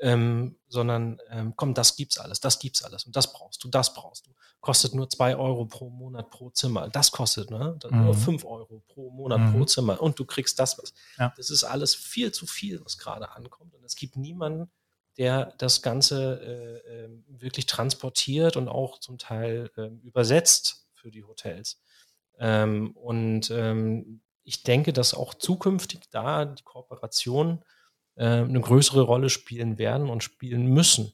ähm, 0.00 0.58
sondern 0.68 1.18
ähm, 1.30 1.54
komm, 1.56 1.74
das 1.74 1.96
gibt's 1.96 2.18
alles, 2.18 2.40
das 2.40 2.58
gibt's 2.58 2.82
alles 2.84 3.04
und 3.04 3.16
das 3.16 3.32
brauchst 3.32 3.64
du, 3.64 3.68
das 3.68 3.94
brauchst 3.94 4.26
du. 4.26 4.30
Kostet 4.60 4.94
nur 4.94 5.08
zwei 5.08 5.36
Euro 5.36 5.64
pro 5.64 5.88
Monat 5.88 6.28
pro 6.30 6.50
Zimmer. 6.50 6.88
Das 6.90 7.10
kostet 7.10 7.50
ne? 7.50 7.76
Das 7.80 7.90
mhm. 7.90 8.04
nur 8.04 8.14
fünf 8.14 8.44
Euro 8.44 8.82
pro 8.88 9.10
Monat 9.10 9.40
mhm. 9.40 9.52
pro 9.52 9.64
Zimmer 9.64 10.00
und 10.00 10.18
du 10.18 10.26
kriegst 10.26 10.58
das 10.58 10.78
was. 10.78 10.92
Ja. 11.18 11.32
Das 11.36 11.48
ist 11.48 11.64
alles 11.64 11.94
viel 11.94 12.32
zu 12.32 12.46
viel, 12.46 12.84
was 12.84 12.98
gerade 12.98 13.30
ankommt 13.32 13.74
und 13.74 13.84
es 13.84 13.96
gibt 13.96 14.16
niemanden, 14.16 14.70
der 15.20 15.52
das 15.58 15.82
Ganze 15.82 16.82
äh, 16.86 17.04
ähm, 17.04 17.24
wirklich 17.28 17.66
transportiert 17.66 18.56
und 18.56 18.68
auch 18.68 19.00
zum 19.00 19.18
Teil 19.18 19.70
äh, 19.76 19.88
übersetzt 20.02 20.88
für 20.94 21.10
die 21.10 21.24
Hotels. 21.24 21.82
Ähm, 22.38 22.92
und 22.92 23.50
ähm, 23.50 24.22
ich 24.44 24.62
denke, 24.62 24.94
dass 24.94 25.12
auch 25.12 25.34
zukünftig 25.34 26.08
da 26.10 26.46
die 26.46 26.62
Kooperationen 26.62 27.62
äh, 28.14 28.24
eine 28.24 28.62
größere 28.62 29.02
Rolle 29.02 29.28
spielen 29.28 29.76
werden 29.76 30.08
und 30.08 30.24
spielen 30.24 30.64
müssen. 30.68 31.12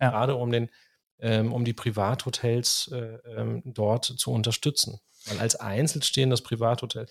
Ja. 0.00 0.10
Gerade 0.10 0.36
um 0.36 0.52
den, 0.52 0.70
ähm, 1.18 1.52
um 1.52 1.64
die 1.64 1.72
Privathotels 1.72 2.92
äh, 2.92 3.18
ähm, 3.26 3.62
dort 3.64 4.04
zu 4.04 4.30
unterstützen. 4.30 5.00
Weil 5.24 5.40
als 5.40 5.56
einzelstehendes 5.56 6.42
Privathotel 6.42 7.06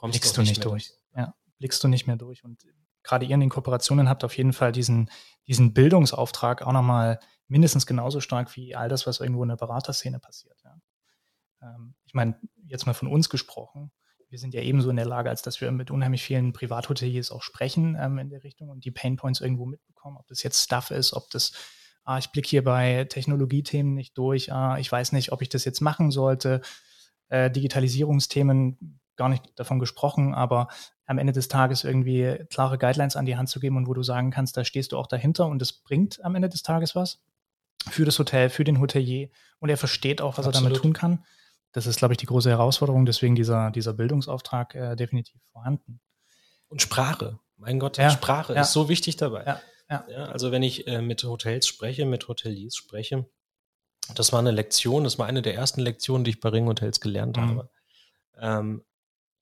blickst 0.00 0.36
du 0.36 0.42
nicht, 0.42 0.64
durch. 0.64 0.90
durch. 0.90 0.98
Ja, 1.16 1.34
blickst 1.58 1.82
du 1.82 1.88
nicht 1.88 2.06
mehr 2.06 2.16
durch. 2.16 2.44
Und 2.44 2.64
gerade 3.06 3.24
ihr 3.24 3.34
in 3.34 3.40
den 3.40 3.50
Kooperationen 3.50 4.08
habt 4.08 4.24
auf 4.24 4.36
jeden 4.36 4.52
Fall 4.52 4.72
diesen, 4.72 5.10
diesen 5.46 5.72
Bildungsauftrag 5.72 6.62
auch 6.62 6.72
nochmal 6.72 7.20
mindestens 7.48 7.86
genauso 7.86 8.20
stark 8.20 8.54
wie 8.56 8.74
all 8.74 8.88
das, 8.88 9.06
was 9.06 9.20
irgendwo 9.20 9.42
in 9.42 9.48
der 9.48 9.56
Beraterszene 9.56 10.18
passiert. 10.18 10.60
Ja. 10.64 10.76
Ähm, 11.62 11.94
ich 12.04 12.14
meine, 12.14 12.38
jetzt 12.66 12.86
mal 12.86 12.94
von 12.94 13.08
uns 13.08 13.28
gesprochen, 13.28 13.92
wir 14.28 14.38
sind 14.38 14.54
ja 14.54 14.60
ebenso 14.60 14.90
in 14.90 14.96
der 14.96 15.06
Lage, 15.06 15.30
als 15.30 15.42
dass 15.42 15.60
wir 15.60 15.70
mit 15.70 15.90
unheimlich 15.90 16.22
vielen 16.22 16.52
Privathoteliers 16.52 17.30
auch 17.30 17.42
sprechen 17.42 17.96
ähm, 17.98 18.18
in 18.18 18.28
der 18.28 18.42
Richtung 18.42 18.68
und 18.68 18.84
die 18.84 18.90
Painpoints 18.90 19.40
irgendwo 19.40 19.66
mitbekommen, 19.66 20.16
ob 20.16 20.26
das 20.26 20.42
jetzt 20.42 20.62
Stuff 20.62 20.90
ist, 20.90 21.12
ob 21.12 21.30
das, 21.30 21.52
ah, 22.04 22.18
ich 22.18 22.32
blicke 22.32 22.48
hier 22.48 22.64
bei 22.64 23.04
Technologiethemen 23.04 23.94
nicht 23.94 24.18
durch, 24.18 24.52
ah, 24.52 24.78
ich 24.78 24.90
weiß 24.90 25.12
nicht, 25.12 25.30
ob 25.32 25.42
ich 25.42 25.48
das 25.48 25.64
jetzt 25.64 25.80
machen 25.80 26.10
sollte, 26.10 26.60
äh, 27.28 27.50
Digitalisierungsthemen 27.50 29.00
gar 29.14 29.28
nicht 29.28 29.58
davon 29.58 29.78
gesprochen, 29.78 30.34
aber 30.34 30.68
am 31.06 31.18
Ende 31.18 31.32
des 31.32 31.48
Tages 31.48 31.84
irgendwie 31.84 32.44
klare 32.50 32.78
Guidelines 32.78 33.16
an 33.16 33.26
die 33.26 33.36
Hand 33.36 33.48
zu 33.48 33.60
geben 33.60 33.76
und 33.76 33.86
wo 33.86 33.94
du 33.94 34.02
sagen 34.02 34.30
kannst, 34.30 34.56
da 34.56 34.64
stehst 34.64 34.92
du 34.92 34.98
auch 34.98 35.06
dahinter 35.06 35.46
und 35.46 35.62
es 35.62 35.72
bringt 35.72 36.22
am 36.24 36.34
Ende 36.34 36.48
des 36.48 36.62
Tages 36.62 36.94
was 36.94 37.20
für 37.88 38.04
das 38.04 38.18
Hotel, 38.18 38.50
für 38.50 38.64
den 38.64 38.80
Hotelier 38.80 39.28
und 39.60 39.68
er 39.68 39.76
versteht 39.76 40.20
auch, 40.20 40.38
was 40.38 40.46
Absolut. 40.46 40.54
er 40.54 40.68
damit 40.70 40.82
tun 40.82 40.92
kann. 40.92 41.24
Das 41.72 41.86
ist, 41.86 41.98
glaube 41.98 42.14
ich, 42.14 42.18
die 42.18 42.26
große 42.26 42.50
Herausforderung, 42.50 43.06
deswegen 43.06 43.34
dieser, 43.34 43.70
dieser 43.70 43.92
Bildungsauftrag 43.92 44.74
äh, 44.74 44.96
definitiv 44.96 45.40
vorhanden. 45.52 46.00
Und 46.68 46.82
Sprache, 46.82 47.38
mein 47.56 47.78
Gott, 47.78 47.98
ja, 47.98 48.10
Sprache 48.10 48.54
ja. 48.54 48.62
ist 48.62 48.72
so 48.72 48.88
wichtig 48.88 49.16
dabei. 49.16 49.44
Ja, 49.88 50.04
ja. 50.08 50.24
also 50.24 50.50
wenn 50.50 50.62
ich 50.62 50.86
äh, 50.88 51.00
mit 51.00 51.22
Hotels 51.22 51.66
spreche, 51.66 52.06
mit 52.06 52.26
Hoteliers 52.26 52.74
spreche, 52.74 53.26
das 54.14 54.32
war 54.32 54.40
eine 54.40 54.50
Lektion, 54.52 55.04
das 55.04 55.18
war 55.18 55.26
eine 55.26 55.42
der 55.42 55.54
ersten 55.54 55.80
Lektionen, 55.80 56.24
die 56.24 56.30
ich 56.30 56.40
bei 56.40 56.48
Ring 56.48 56.66
Hotels 56.66 57.00
gelernt 57.00 57.36
mhm. 57.36 57.40
habe. 57.42 57.70
Ähm, 58.38 58.84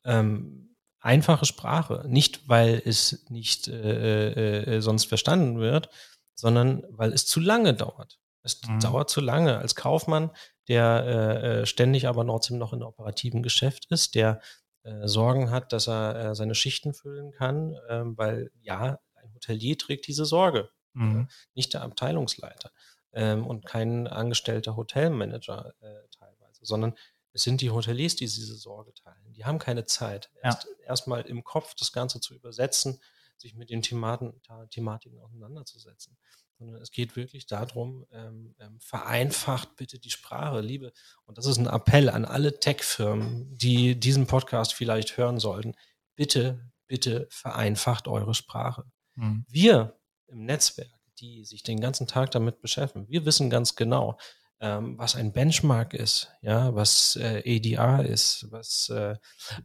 ähm, 0.04 0.73
einfache 1.04 1.44
Sprache, 1.44 2.04
nicht 2.08 2.48
weil 2.48 2.82
es 2.84 3.24
nicht 3.28 3.68
äh, 3.68 4.32
äh, 4.32 4.76
äh 4.76 4.80
sonst 4.80 5.04
verstanden 5.04 5.58
wird, 5.58 5.88
sondern 6.34 6.82
weil 6.88 7.12
es 7.12 7.26
zu 7.26 7.40
lange 7.40 7.74
dauert. 7.74 8.18
Es 8.42 8.60
mhm. 8.62 8.80
dauert 8.80 9.10
zu 9.10 9.20
lange. 9.20 9.58
Als 9.58 9.74
Kaufmann, 9.74 10.30
der 10.68 11.04
äh, 11.06 11.60
äh, 11.60 11.66
ständig 11.66 12.08
aber 12.08 12.26
trotzdem 12.26 12.58
noch 12.58 12.72
in 12.72 12.82
operativen 12.82 13.42
Geschäft 13.42 13.86
ist, 13.90 14.14
der 14.14 14.40
äh, 14.82 15.06
Sorgen 15.06 15.50
hat, 15.50 15.72
dass 15.72 15.88
er 15.88 16.16
äh, 16.16 16.34
seine 16.34 16.54
Schichten 16.54 16.94
füllen 16.94 17.32
kann, 17.32 17.76
ähm, 17.88 18.16
weil 18.16 18.50
ja, 18.60 18.98
ein 19.14 19.34
Hotelier 19.34 19.76
trägt 19.78 20.06
diese 20.06 20.24
Sorge, 20.24 20.70
mhm. 20.94 21.28
nicht 21.54 21.74
der 21.74 21.82
Abteilungsleiter 21.82 22.70
ähm, 23.12 23.46
und 23.46 23.64
kein 23.64 24.06
angestellter 24.06 24.76
Hotelmanager 24.76 25.74
äh, 25.80 26.08
teilweise, 26.10 26.60
sondern 26.62 26.94
es 27.34 27.42
sind 27.42 27.60
die 27.60 27.70
Hoteliers, 27.70 28.16
die 28.16 28.24
diese 28.24 28.56
Sorge 28.56 28.94
teilen. 28.94 29.34
Die 29.34 29.44
haben 29.44 29.58
keine 29.58 29.84
Zeit, 29.84 30.30
erst 30.42 30.64
ja. 30.64 30.86
erstmal 30.86 31.22
im 31.22 31.44
Kopf 31.44 31.74
das 31.74 31.92
Ganze 31.92 32.20
zu 32.20 32.34
übersetzen, 32.34 33.00
sich 33.36 33.54
mit 33.54 33.68
den 33.68 33.82
Thematen, 33.82 34.40
Thematiken 34.70 35.18
auseinanderzusetzen 35.18 36.16
sondern 36.58 36.80
es 36.80 36.90
geht 36.90 37.16
wirklich 37.16 37.46
darum, 37.46 38.06
ähm, 38.12 38.54
ähm, 38.58 38.78
vereinfacht 38.80 39.76
bitte 39.76 39.98
die 39.98 40.10
Sprache, 40.10 40.60
liebe. 40.60 40.92
Und 41.24 41.38
das 41.38 41.46
ist 41.46 41.58
ein 41.58 41.66
Appell 41.66 42.08
an 42.08 42.24
alle 42.24 42.58
Tech-Firmen, 42.58 43.56
die 43.56 43.98
diesen 43.98 44.26
Podcast 44.26 44.74
vielleicht 44.74 45.16
hören 45.16 45.38
sollten. 45.38 45.74
Bitte, 46.14 46.70
bitte 46.86 47.26
vereinfacht 47.30 48.08
eure 48.08 48.34
Sprache. 48.34 48.84
Mhm. 49.14 49.44
Wir 49.48 49.98
im 50.26 50.44
Netzwerk, 50.44 50.90
die 51.18 51.44
sich 51.44 51.62
den 51.62 51.80
ganzen 51.80 52.06
Tag 52.06 52.30
damit 52.30 52.60
beschäftigen, 52.60 53.08
wir 53.08 53.24
wissen 53.24 53.50
ganz 53.50 53.74
genau, 53.74 54.18
ähm, 54.64 54.96
was 54.96 55.14
ein 55.14 55.30
Benchmark 55.30 55.92
ist, 55.92 56.32
ja, 56.40 56.74
was 56.74 57.16
äh, 57.16 57.42
ADR 57.44 58.06
ist, 58.06 58.46
was 58.50 58.88
äh, 58.88 59.14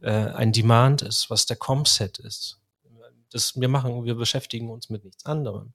äh, 0.02 0.10
ein 0.10 0.52
Demand 0.52 1.00
ist, 1.00 1.30
was 1.30 1.46
der 1.46 1.56
Comset 1.56 2.18
ist. 2.18 2.60
Das 3.32 3.58
wir 3.58 3.68
machen, 3.68 4.04
wir 4.04 4.14
beschäftigen 4.14 4.68
uns 4.68 4.90
mit 4.90 5.04
nichts 5.04 5.24
anderem. 5.24 5.72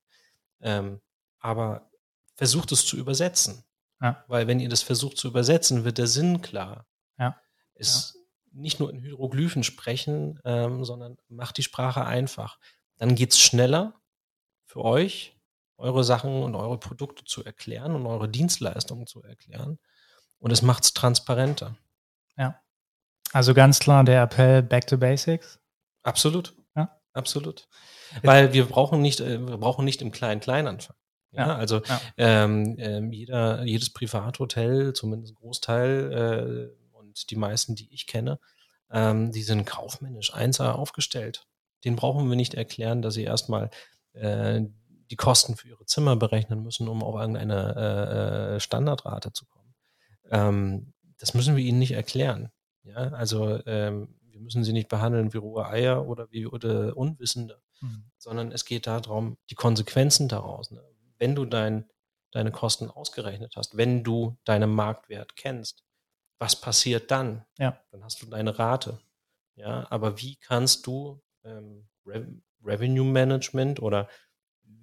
Ähm, 0.60 1.00
aber 1.40 1.90
versucht 2.36 2.70
es 2.70 2.86
zu 2.86 2.96
übersetzen. 2.96 3.64
Ja. 4.00 4.24
Weil 4.28 4.46
wenn 4.46 4.60
ihr 4.60 4.68
das 4.68 4.82
versucht 4.82 5.16
zu 5.16 5.26
übersetzen, 5.26 5.84
wird 5.84 5.98
der 5.98 6.06
Sinn 6.06 6.40
klar. 6.40 6.86
Ja. 7.18 7.36
Es 7.74 8.14
ja. 8.14 8.20
nicht 8.52 8.78
nur 8.78 8.90
in 8.90 9.00
Hieroglyphen 9.00 9.64
sprechen, 9.64 10.38
ähm, 10.44 10.84
sondern 10.84 11.16
macht 11.28 11.56
die 11.56 11.64
Sprache 11.64 12.04
einfach. 12.04 12.60
Dann 12.96 13.16
geht 13.16 13.32
es 13.32 13.40
schneller 13.40 14.00
für 14.66 14.84
euch, 14.84 15.35
eure 15.78 16.04
Sachen 16.04 16.42
und 16.42 16.54
eure 16.54 16.78
Produkte 16.78 17.24
zu 17.24 17.44
erklären 17.44 17.94
und 17.94 18.06
eure 18.06 18.28
Dienstleistungen 18.28 19.06
zu 19.06 19.22
erklären. 19.22 19.78
Und 20.38 20.50
es 20.50 20.62
macht 20.62 20.84
es 20.84 20.94
transparenter. 20.94 21.76
Ja. 22.36 22.60
Also 23.32 23.54
ganz 23.54 23.78
klar 23.78 24.04
der 24.04 24.22
Appell 24.22 24.62
Back 24.62 24.86
to 24.86 24.96
Basics. 24.96 25.58
Absolut. 26.02 26.54
Ja. 26.74 27.00
Absolut. 27.12 27.68
Weil 28.22 28.52
wir 28.52 28.66
brauchen 28.66 29.02
nicht, 29.02 29.20
äh, 29.20 29.46
wir 29.46 29.58
brauchen 29.58 29.84
nicht 29.84 30.02
im 30.02 30.12
Klein-Klein 30.12 30.68
anfangen. 30.68 30.98
Ja, 31.32 31.54
also 31.54 31.82
ja. 31.82 32.00
Ähm, 32.16 32.76
ähm, 32.78 33.12
jeder, 33.12 33.64
jedes 33.64 33.90
Privathotel, 33.90 34.94
zumindest 34.94 35.32
ein 35.32 35.36
Großteil 35.36 36.72
äh, 36.72 36.96
und 36.96 37.30
die 37.30 37.36
meisten, 37.36 37.74
die 37.74 37.92
ich 37.92 38.06
kenne, 38.06 38.38
ähm, 38.90 39.32
die 39.32 39.42
sind 39.42 39.66
kaufmännisch 39.66 40.32
1A 40.32 40.72
aufgestellt. 40.72 41.46
Den 41.84 41.96
brauchen 41.96 42.28
wir 42.28 42.36
nicht 42.36 42.54
erklären, 42.54 43.02
dass 43.02 43.14
sie 43.14 43.24
erstmal 43.24 43.70
äh, 44.14 44.62
die 45.10 45.16
Kosten 45.16 45.56
für 45.56 45.68
ihre 45.68 45.84
Zimmer 45.86 46.16
berechnen 46.16 46.62
müssen, 46.62 46.88
um 46.88 47.02
auf 47.02 47.14
irgendeine 47.20 47.74
äh, 47.76 48.56
äh 48.56 48.60
Standardrate 48.60 49.32
zu 49.32 49.46
kommen. 49.46 49.74
Ähm, 50.30 50.92
das 51.18 51.34
müssen 51.34 51.56
wir 51.56 51.64
ihnen 51.64 51.78
nicht 51.78 51.92
erklären. 51.92 52.50
Ja, 52.82 52.96
also 52.96 53.60
ähm, 53.66 54.14
wir 54.22 54.40
müssen 54.40 54.64
sie 54.64 54.72
nicht 54.72 54.88
behandeln 54.88 55.32
wie 55.32 55.38
rohe 55.38 55.66
Eier 55.66 56.06
oder 56.06 56.30
wie 56.30 56.46
oder 56.46 56.96
Unwissende, 56.96 57.60
mhm. 57.80 58.10
sondern 58.18 58.52
es 58.52 58.64
geht 58.64 58.86
darum, 58.86 59.38
die 59.50 59.54
Konsequenzen 59.54 60.28
daraus. 60.28 60.70
Ne? 60.70 60.82
wenn 61.18 61.34
du 61.34 61.44
dein, 61.44 61.88
deine 62.32 62.52
Kosten 62.52 62.90
ausgerechnet 62.90 63.54
hast, 63.56 63.76
wenn 63.76 64.04
du 64.04 64.36
deinen 64.44 64.70
Marktwert 64.70 65.36
kennst, 65.36 65.84
was 66.38 66.60
passiert 66.60 67.10
dann? 67.10 67.44
Ja. 67.58 67.80
Dann 67.90 68.04
hast 68.04 68.20
du 68.22 68.26
deine 68.26 68.58
Rate. 68.58 69.00
Ja, 69.54 69.86
aber 69.90 70.20
wie 70.20 70.36
kannst 70.36 70.86
du 70.86 71.22
ähm, 71.44 71.88
Re 72.04 72.26
Revenue 72.62 73.04
Management 73.04 73.80
oder 73.80 74.08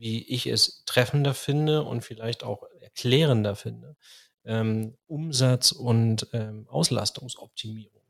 wie 0.03 0.21
ich 0.21 0.47
es 0.47 0.83
treffender 0.83 1.33
finde 1.33 1.83
und 1.83 2.01
vielleicht 2.01 2.43
auch 2.43 2.63
erklärender 2.81 3.55
finde, 3.55 3.95
ähm, 4.43 4.97
Umsatz 5.07 5.71
und 5.71 6.27
ähm, 6.33 6.67
Auslastungsoptimierung 6.67 8.03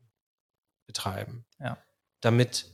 betreiben. 0.88 1.46
Ja. 1.60 1.78
Damit 2.20 2.66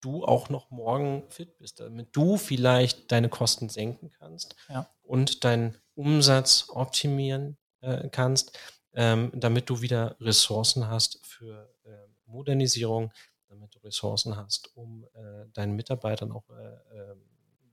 du 0.00 0.24
auch 0.24 0.48
noch 0.48 0.70
morgen 0.70 1.28
fit 1.28 1.58
bist, 1.58 1.80
damit 1.80 2.16
du 2.16 2.38
vielleicht 2.38 3.12
deine 3.12 3.28
Kosten 3.28 3.68
senken 3.68 4.10
kannst 4.18 4.56
ja. 4.70 4.88
und 5.02 5.44
deinen 5.44 5.76
Umsatz 5.94 6.70
optimieren 6.70 7.58
äh, 7.82 8.08
kannst, 8.08 8.58
ähm, 8.94 9.30
damit 9.34 9.68
du 9.68 9.82
wieder 9.82 10.16
Ressourcen 10.20 10.88
hast 10.88 11.20
für 11.26 11.70
äh, 11.84 11.90
Modernisierung, 12.24 13.12
damit 13.48 13.74
du 13.74 13.78
Ressourcen 13.80 14.38
hast, 14.38 14.74
um 14.74 15.06
äh, 15.12 15.44
deinen 15.52 15.76
Mitarbeitern 15.76 16.32
auch 16.32 16.48
äh, 16.48 17.10
ähm, 17.10 17.31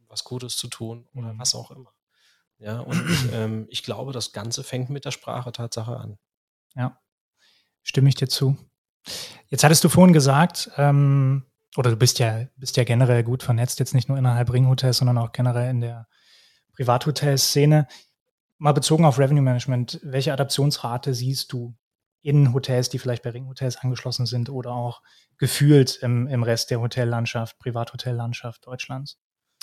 was 0.10 0.24
Gutes 0.24 0.58
zu 0.58 0.68
tun 0.68 1.08
oder 1.14 1.34
mhm. 1.34 1.40
was 1.40 1.56
auch 1.56 1.72
immer. 1.72 1.94
Ja, 2.58 2.80
und 2.80 3.04
ähm, 3.34 3.68
ich 3.70 3.84
glaube, 3.84 4.12
das 4.12 4.32
Ganze 4.32 4.64
fängt 4.64 4.90
mit 4.90 5.06
der 5.06 5.12
Sprache 5.12 5.52
Tatsache 5.52 5.96
an. 5.96 6.18
Ja, 6.76 7.00
stimme 7.84 8.10
ich 8.10 8.16
dir 8.16 8.28
zu. 8.28 8.58
Jetzt 9.48 9.64
hattest 9.64 9.84
du 9.84 9.90
vorhin 9.90 10.14
gesagt, 10.14 10.70
ähm, 10.78 11.46
oder 11.78 11.92
du 11.92 11.96
bist 11.96 12.20
ja, 12.20 12.46
bist 12.58 12.78
ja 12.78 12.84
generell 12.84 13.24
gut 13.24 13.44
vernetzt, 13.44 13.80
jetzt 13.80 13.94
nicht 13.94 14.10
nur 14.10 14.18
innerhalb 14.18 14.52
Ringhotels, 14.52 14.98
sondern 14.98 15.18
auch 15.18 15.32
generell 15.32 15.70
in 15.70 15.82
der 15.82 16.08
Privathotelszene. 16.74 17.88
Mal 18.58 18.74
bezogen 18.74 19.06
auf 19.06 19.20
Revenue 19.20 19.42
Management, 19.42 20.00
welche 20.04 20.34
Adaptionsrate 20.34 21.14
siehst 21.14 21.54
du 21.54 21.76
in 22.22 22.54
Hotels, 22.54 22.90
die 22.90 23.00
vielleicht 23.00 23.24
bei 23.24 23.30
Ringhotels 23.30 23.78
angeschlossen 23.78 24.26
sind 24.26 24.50
oder 24.50 24.72
auch 24.72 25.02
gefühlt 25.38 26.00
im, 26.02 26.28
im 26.28 26.44
Rest 26.44 26.70
der 26.70 26.82
Hotellandschaft, 26.82 27.58
Privathotellandschaft 27.60 28.66
Deutschlands? 28.68 29.18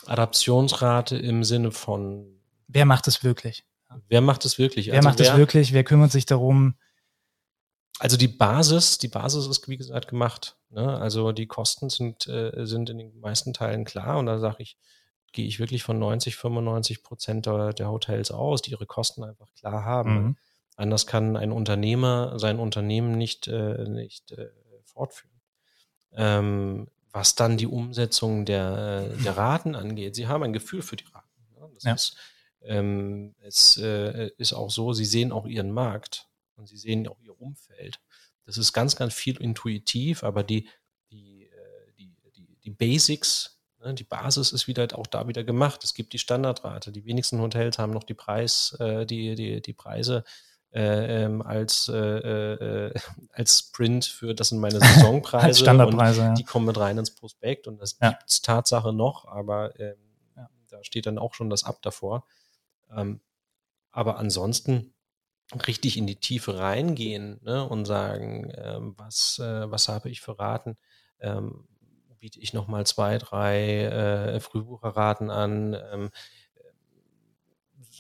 Adaptionsrate 0.05 1.17
im 1.17 1.45
Sinne 1.45 1.73
von. 1.73 2.27
Wer 2.69 2.85
macht 2.85 3.09
es 3.09 3.25
wirklich? 3.25 3.65
Wer 4.09 4.21
macht 4.21 4.45
es 4.45 4.59
wirklich? 4.59 4.89
Wer 4.89 4.97
also 4.97 5.09
macht 5.09 5.21
es 5.21 5.37
wirklich? 5.37 5.73
Wer 5.73 5.85
kümmert 5.85 6.13
sich 6.13 6.27
darum? 6.27 6.75
Also 7.99 8.17
die 8.17 8.29
Basis, 8.29 8.99
die 8.99 9.09
Basis 9.09 9.47
ist 9.47 9.69
wie 9.69 9.77
gesagt 9.79 10.09
gemacht. 10.09 10.57
Ne? 10.71 10.99
Also 10.99 11.33
die 11.33 11.47
Kosten 11.47 11.89
sind, 11.89 12.27
äh, 12.27 12.67
sind 12.67 12.91
in 12.91 12.99
den 12.99 13.21
meisten 13.21 13.55
Teilen 13.55 13.85
klar 13.85 14.19
und 14.19 14.27
da 14.27 14.39
sage 14.39 14.63
ich, 14.63 14.77
gehe 15.33 15.47
ich 15.47 15.59
wirklich 15.59 15.83
von 15.83 15.99
90, 15.99 16.37
95 16.37 17.03
Prozent 17.03 17.47
der, 17.47 17.73
der, 17.73 17.91
Hotels 17.91 18.31
aus, 18.31 18.63
die 18.63 18.73
ihre 18.73 18.87
Kosten 18.87 19.25
einfach 19.25 19.53
klar 19.55 19.85
haben. 19.85 20.15
Mhm. 20.15 20.37
Anders 20.77 21.07
kann 21.07 21.37
ein 21.37 21.53
Unternehmer 21.53 22.39
sein 22.39 22.59
Unternehmen 22.59 23.13
nicht, 23.13 23.49
äh, 23.49 23.89
nicht 23.89 24.33
äh, 24.33 24.51
fortführen. 24.85 25.41
Ähm, 26.13 26.89
was 27.17 27.35
dann 27.35 27.57
die 27.57 27.67
Umsetzung 27.67 28.45
der, 28.45 29.09
der 29.09 29.39
Raten 29.39 29.75
angeht, 29.75 30.15
sie 30.15 30.27
haben 30.27 30.43
ein 30.43 30.53
Gefühl 30.53 30.83
für 30.83 30.97
die 30.97 31.07
Raten. 31.07 31.47
Ne? 31.59 31.71
Das 31.73 31.85
ja. 31.85 31.95
ist 31.95 32.17
ähm, 32.61 33.35
es 33.41 33.79
äh, 33.79 34.29
ist 34.37 34.53
auch 34.53 34.71
so, 34.71 34.93
sie 34.93 35.07
sehen 35.07 35.33
auch 35.33 35.47
ihren 35.47 35.71
Markt 35.71 36.29
und 36.57 36.69
sie 36.69 36.77
sehen 36.77 37.09
auch 37.09 37.19
ihr 37.23 37.41
Umfeld. 37.41 38.01
Das 38.45 38.59
ist 38.59 38.75
ganz, 38.75 38.97
ganz 38.97 39.15
viel 39.15 39.39
intuitiv, 39.41 40.25
aber 40.25 40.43
die, 40.43 40.69
die, 41.11 41.45
äh, 41.45 41.93
die, 41.99 42.13
die, 42.37 42.59
die 42.63 42.71
Basics, 42.71 43.63
ne, 43.79 43.95
die 43.95 44.05
Basis 44.05 44.53
ist 44.53 44.67
wieder 44.67 44.87
auch 44.99 45.07
da 45.07 45.27
wieder 45.27 45.43
gemacht. 45.43 45.85
Es 45.85 45.95
gibt 45.95 46.13
die 46.13 46.19
Standardrate. 46.19 46.93
Die 46.93 47.07
wenigsten 47.07 47.41
Hotels 47.41 47.79
haben 47.79 47.95
noch 47.95 48.05
die 48.05 48.15
Preis, 48.15 48.77
äh, 48.79 49.07
die, 49.07 49.37
die, 49.37 49.63
die 49.63 49.73
Preise 49.73 50.23
äh, 50.73 51.25
ähm, 51.25 51.43
als, 51.43 51.89
äh, 51.89 51.97
äh, 51.97 52.95
als 53.33 53.59
Sprint 53.59 54.05
für, 54.05 54.35
das 54.35 54.51
sind 54.51 54.59
meine 54.59 54.79
Saisonpreise. 54.79 55.45
als 55.47 55.61
Standardpreise, 55.61 56.21
ja. 56.21 56.35
Die 56.35 56.45
kommen 56.45 56.67
mit 56.67 56.79
rein 56.79 56.99
ins 56.99 57.15
Prospekt 57.15 57.67
und 57.67 57.79
das 57.81 57.97
ja. 58.01 58.11
gibt 58.11 58.25
es 58.29 58.43
Tatsache 58.43 58.93
noch, 58.93 59.27
aber 59.27 59.79
ähm, 59.81 59.97
ja. 60.37 60.49
da 60.69 60.85
steht 60.85 61.07
dann 61.07 61.19
auch 61.19 61.35
schon 61.35 61.51
das 61.51 61.65
Ab 61.65 61.79
davor. 61.83 62.25
Ähm, 62.95 63.21
aber 63.91 64.19
ansonsten 64.19 64.95
richtig 65.67 65.97
in 65.97 66.07
die 66.07 66.17
Tiefe 66.17 66.59
reingehen 66.59 67.41
ne, 67.43 67.67
und 67.67 67.85
sagen, 67.85 68.53
ähm, 68.57 68.95
was, 68.99 69.39
äh, 69.39 69.71
was 69.71 69.89
habe 69.89 70.11
ich 70.11 70.21
für 70.21 70.39
Raten? 70.39 70.77
Ähm, 71.21 71.67
biete 72.19 72.41
ich 72.41 72.53
nochmal 72.53 72.85
zwei, 72.87 73.19
drei 73.19 73.85
äh, 73.85 74.41
Frühbucherraten 74.41 75.31
an? 75.31 76.11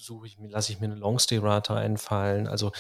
Suche 0.07 0.27
ich 0.27 0.39
mir, 0.39 0.49
lasse 0.49 0.73
ich 0.73 0.81
mir 0.81 0.87
eine 0.87 0.95
Longstay-Rate 0.95 1.75
einfallen. 1.75 2.47
Also 2.47 2.73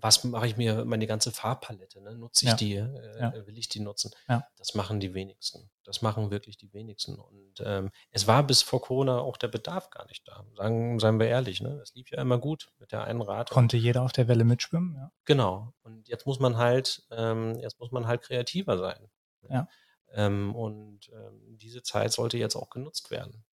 was 0.00 0.24
mache 0.24 0.46
ich 0.46 0.56
mir, 0.56 0.84
meine 0.84 1.06
ganze 1.06 1.30
Farbpalette, 1.30 2.00
ne? 2.00 2.14
nutze 2.16 2.44
ich 2.44 2.50
ja. 2.50 2.56
die, 2.56 2.74
äh, 2.74 3.20
ja. 3.20 3.46
will 3.46 3.56
ich 3.56 3.68
die 3.68 3.80
nutzen? 3.80 4.10
Ja. 4.28 4.46
Das 4.56 4.74
machen 4.74 5.00
die 5.00 5.14
wenigsten. 5.14 5.70
Das 5.84 6.02
machen 6.02 6.30
wirklich 6.30 6.56
die 6.56 6.72
wenigsten. 6.72 7.16
Und 7.16 7.62
ähm, 7.64 7.90
es 8.10 8.26
war 8.26 8.42
bis 8.42 8.62
vor 8.62 8.82
Corona 8.82 9.18
auch 9.18 9.36
der 9.36 9.48
Bedarf 9.48 9.90
gar 9.90 10.06
nicht 10.06 10.26
da. 10.26 10.44
Sagen, 10.56 10.98
seien 10.98 11.20
wir 11.20 11.28
ehrlich, 11.28 11.60
ne? 11.60 11.80
Es 11.82 11.94
lief 11.94 12.10
ja 12.10 12.20
immer 12.20 12.38
gut 12.38 12.72
mit 12.78 12.92
der 12.92 13.04
einen 13.04 13.22
Rate. 13.22 13.54
Konnte 13.54 13.76
jeder 13.76 14.02
auf 14.02 14.12
der 14.12 14.26
Welle 14.26 14.44
mitschwimmen, 14.44 14.96
ja. 14.96 15.12
Genau. 15.24 15.72
Und 15.82 16.08
jetzt 16.08 16.26
muss 16.26 16.40
man 16.40 16.56
halt, 16.56 17.06
ähm, 17.10 17.58
jetzt 17.60 17.78
muss 17.78 17.92
man 17.92 18.06
halt 18.06 18.22
kreativer 18.22 18.78
sein. 18.78 19.08
Ja. 19.48 19.68
Ähm, 20.12 20.54
und 20.54 21.10
ähm, 21.12 21.58
diese 21.58 21.82
Zeit 21.82 22.12
sollte 22.12 22.38
jetzt 22.38 22.56
auch 22.56 22.70
genutzt 22.70 23.10
werden. 23.10 23.44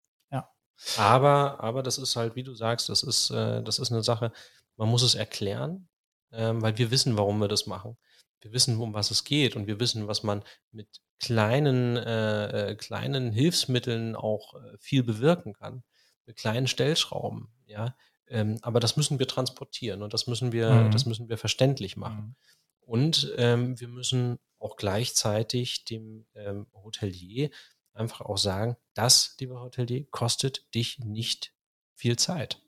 Aber, 0.97 1.59
aber 1.61 1.83
das 1.83 1.97
ist 1.97 2.15
halt, 2.15 2.35
wie 2.35 2.43
du 2.43 2.53
sagst, 2.53 2.89
das 2.89 3.03
ist, 3.03 3.29
äh, 3.29 3.61
das 3.63 3.79
ist 3.79 3.91
eine 3.91 4.03
Sache, 4.03 4.31
man 4.77 4.89
muss 4.89 5.03
es 5.03 5.15
erklären, 5.15 5.87
ähm, 6.31 6.61
weil 6.61 6.77
wir 6.77 6.91
wissen, 6.91 7.17
warum 7.17 7.39
wir 7.39 7.47
das 7.47 7.67
machen. 7.67 7.97
Wir 8.41 8.51
wissen, 8.51 8.79
um 8.79 8.93
was 8.93 9.11
es 9.11 9.23
geht 9.23 9.55
und 9.55 9.67
wir 9.67 9.79
wissen, 9.79 10.07
was 10.07 10.23
man 10.23 10.43
mit 10.71 10.87
kleinen, 11.19 11.97
äh, 11.97 12.71
äh, 12.71 12.75
kleinen 12.75 13.31
Hilfsmitteln 13.31 14.15
auch 14.15 14.55
äh, 14.55 14.77
viel 14.79 15.03
bewirken 15.03 15.53
kann. 15.53 15.83
Mit 16.25 16.37
kleinen 16.37 16.67
Stellschrauben, 16.67 17.49
ja. 17.65 17.95
Ähm, 18.27 18.57
aber 18.61 18.79
das 18.79 18.97
müssen 18.97 19.19
wir 19.19 19.27
transportieren 19.27 20.01
und 20.01 20.13
das 20.13 20.25
müssen 20.25 20.51
wir, 20.51 20.71
mhm. 20.71 20.91
das 20.91 21.05
müssen 21.05 21.29
wir 21.29 21.37
verständlich 21.37 21.97
machen. 21.97 22.23
Mhm. 22.23 22.35
Und 22.81 23.33
ähm, 23.37 23.79
wir 23.79 23.87
müssen 23.87 24.39
auch 24.57 24.77
gleichzeitig 24.77 25.85
dem 25.85 26.25
ähm, 26.33 26.67
Hotelier 26.73 27.49
einfach 27.93 28.21
auch 28.21 28.37
sagen, 28.37 28.77
das, 28.93 29.35
lieber 29.39 29.61
Hotelier, 29.61 30.05
kostet 30.11 30.73
dich 30.73 30.99
nicht 30.99 31.53
viel 31.95 32.17
Zeit. 32.17 32.61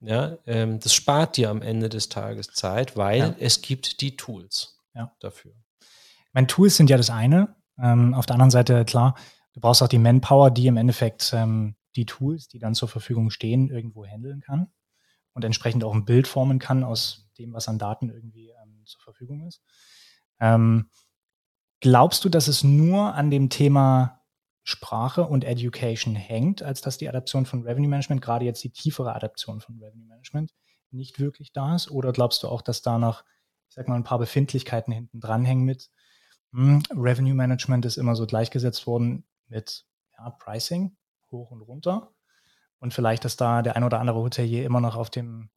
Ja, 0.00 0.38
ähm, 0.46 0.78
das 0.78 0.94
spart 0.94 1.36
dir 1.36 1.50
am 1.50 1.60
Ende 1.60 1.88
des 1.88 2.08
Tages 2.08 2.48
Zeit, 2.48 2.96
weil 2.96 3.18
ja. 3.18 3.34
es 3.40 3.62
gibt 3.62 4.00
die 4.00 4.16
Tools 4.16 4.78
ja. 4.94 5.12
dafür. 5.20 5.54
Meine 6.32 6.46
Tools 6.46 6.76
sind 6.76 6.88
ja 6.88 6.96
das 6.96 7.10
eine. 7.10 7.56
Ähm, 7.78 8.14
auf 8.14 8.26
der 8.26 8.34
anderen 8.34 8.50
Seite, 8.50 8.84
klar, 8.84 9.16
du 9.54 9.60
brauchst 9.60 9.82
auch 9.82 9.88
die 9.88 9.98
Manpower, 9.98 10.50
die 10.50 10.66
im 10.68 10.76
Endeffekt 10.76 11.32
ähm, 11.32 11.74
die 11.96 12.06
Tools, 12.06 12.48
die 12.48 12.58
dann 12.58 12.74
zur 12.74 12.88
Verfügung 12.88 13.30
stehen, 13.30 13.70
irgendwo 13.70 14.04
handeln 14.04 14.40
kann 14.40 14.70
und 15.32 15.44
entsprechend 15.44 15.84
auch 15.84 15.94
ein 15.94 16.04
Bild 16.04 16.28
formen 16.28 16.58
kann 16.58 16.84
aus 16.84 17.28
dem, 17.38 17.52
was 17.52 17.68
an 17.68 17.78
Daten 17.78 18.08
irgendwie 18.08 18.50
ähm, 18.50 18.82
zur 18.84 19.00
Verfügung 19.00 19.46
ist. 19.46 19.62
Ähm, 20.40 20.90
glaubst 21.80 22.24
du, 22.24 22.28
dass 22.28 22.46
es 22.46 22.62
nur 22.62 23.14
an 23.14 23.30
dem 23.30 23.50
Thema 23.50 24.17
Sprache 24.68 25.26
und 25.26 25.44
Education 25.44 26.14
hängt, 26.14 26.62
als 26.62 26.82
dass 26.82 26.98
die 26.98 27.08
Adaption 27.08 27.46
von 27.46 27.62
Revenue 27.62 27.88
Management, 27.88 28.20
gerade 28.20 28.44
jetzt 28.44 28.62
die 28.62 28.68
tiefere 28.68 29.14
Adaption 29.14 29.62
von 29.62 29.82
Revenue 29.82 30.06
Management, 30.06 30.52
nicht 30.90 31.18
wirklich 31.18 31.54
da 31.54 31.74
ist? 31.74 31.90
Oder 31.90 32.12
glaubst 32.12 32.42
du 32.42 32.48
auch, 32.48 32.60
dass 32.60 32.82
da 32.82 32.98
noch, 32.98 33.24
ich 33.70 33.76
sag 33.76 33.88
mal, 33.88 33.94
ein 33.94 34.04
paar 34.04 34.18
Befindlichkeiten 34.18 34.92
hinten 34.92 35.20
dranhängen 35.20 35.64
mit 35.64 35.88
hm, 36.52 36.82
Revenue 36.90 37.32
Management 37.32 37.86
ist 37.86 37.96
immer 37.96 38.14
so 38.14 38.26
gleichgesetzt 38.26 38.86
worden 38.86 39.26
mit 39.46 39.86
ja, 40.18 40.28
Pricing 40.28 40.98
hoch 41.30 41.50
und 41.50 41.62
runter. 41.62 42.12
Und 42.78 42.92
vielleicht, 42.92 43.24
dass 43.24 43.36
da 43.36 43.62
der 43.62 43.74
ein 43.74 43.84
oder 43.84 44.00
andere 44.00 44.18
Hotelier 44.18 44.66
immer 44.66 44.82
noch 44.82 44.96
auf 44.96 45.08
dem 45.08 45.48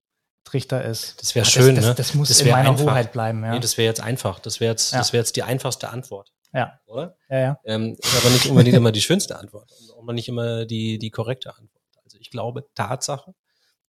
Trichter 0.45 0.85
ist. 0.85 1.21
Das 1.21 1.35
wäre 1.35 1.45
schön, 1.45 1.75
das, 1.75 1.83
das, 1.83 1.91
ne? 1.91 1.95
Das 1.95 2.13
muss 2.13 2.29
das 2.29 2.39
in 2.39 2.49
meiner 2.49 2.69
einfach. 2.69 2.85
Hoheit 2.85 3.11
bleiben, 3.11 3.43
ja. 3.43 3.51
Nee, 3.51 3.59
das 3.59 3.77
wäre 3.77 3.87
jetzt 3.87 3.99
einfach. 3.99 4.39
Das 4.39 4.61
wäre 4.61 4.71
jetzt, 4.71 4.93
ja. 4.93 4.99
das 4.99 5.11
wäre 5.11 5.19
jetzt 5.21 5.35
die 5.35 5.43
einfachste 5.43 5.89
Antwort. 5.89 6.31
Ja. 6.53 6.79
Oder? 6.85 7.15
Ja, 7.29 7.39
ja. 7.39 7.59
Ähm, 7.65 7.97
aber 8.17 8.29
nicht 8.29 8.47
unbedingt 8.47 8.75
immer 8.75 8.91
die 8.91 9.01
schönste 9.01 9.37
Antwort 9.37 9.71
und 9.71 10.09
auch 10.09 10.13
nicht 10.13 10.27
immer 10.27 10.65
die, 10.65 10.97
die 10.97 11.09
korrekte 11.09 11.55
Antwort. 11.55 11.83
Also 12.03 12.17
ich 12.19 12.29
glaube, 12.29 12.67
Tatsache, 12.75 13.33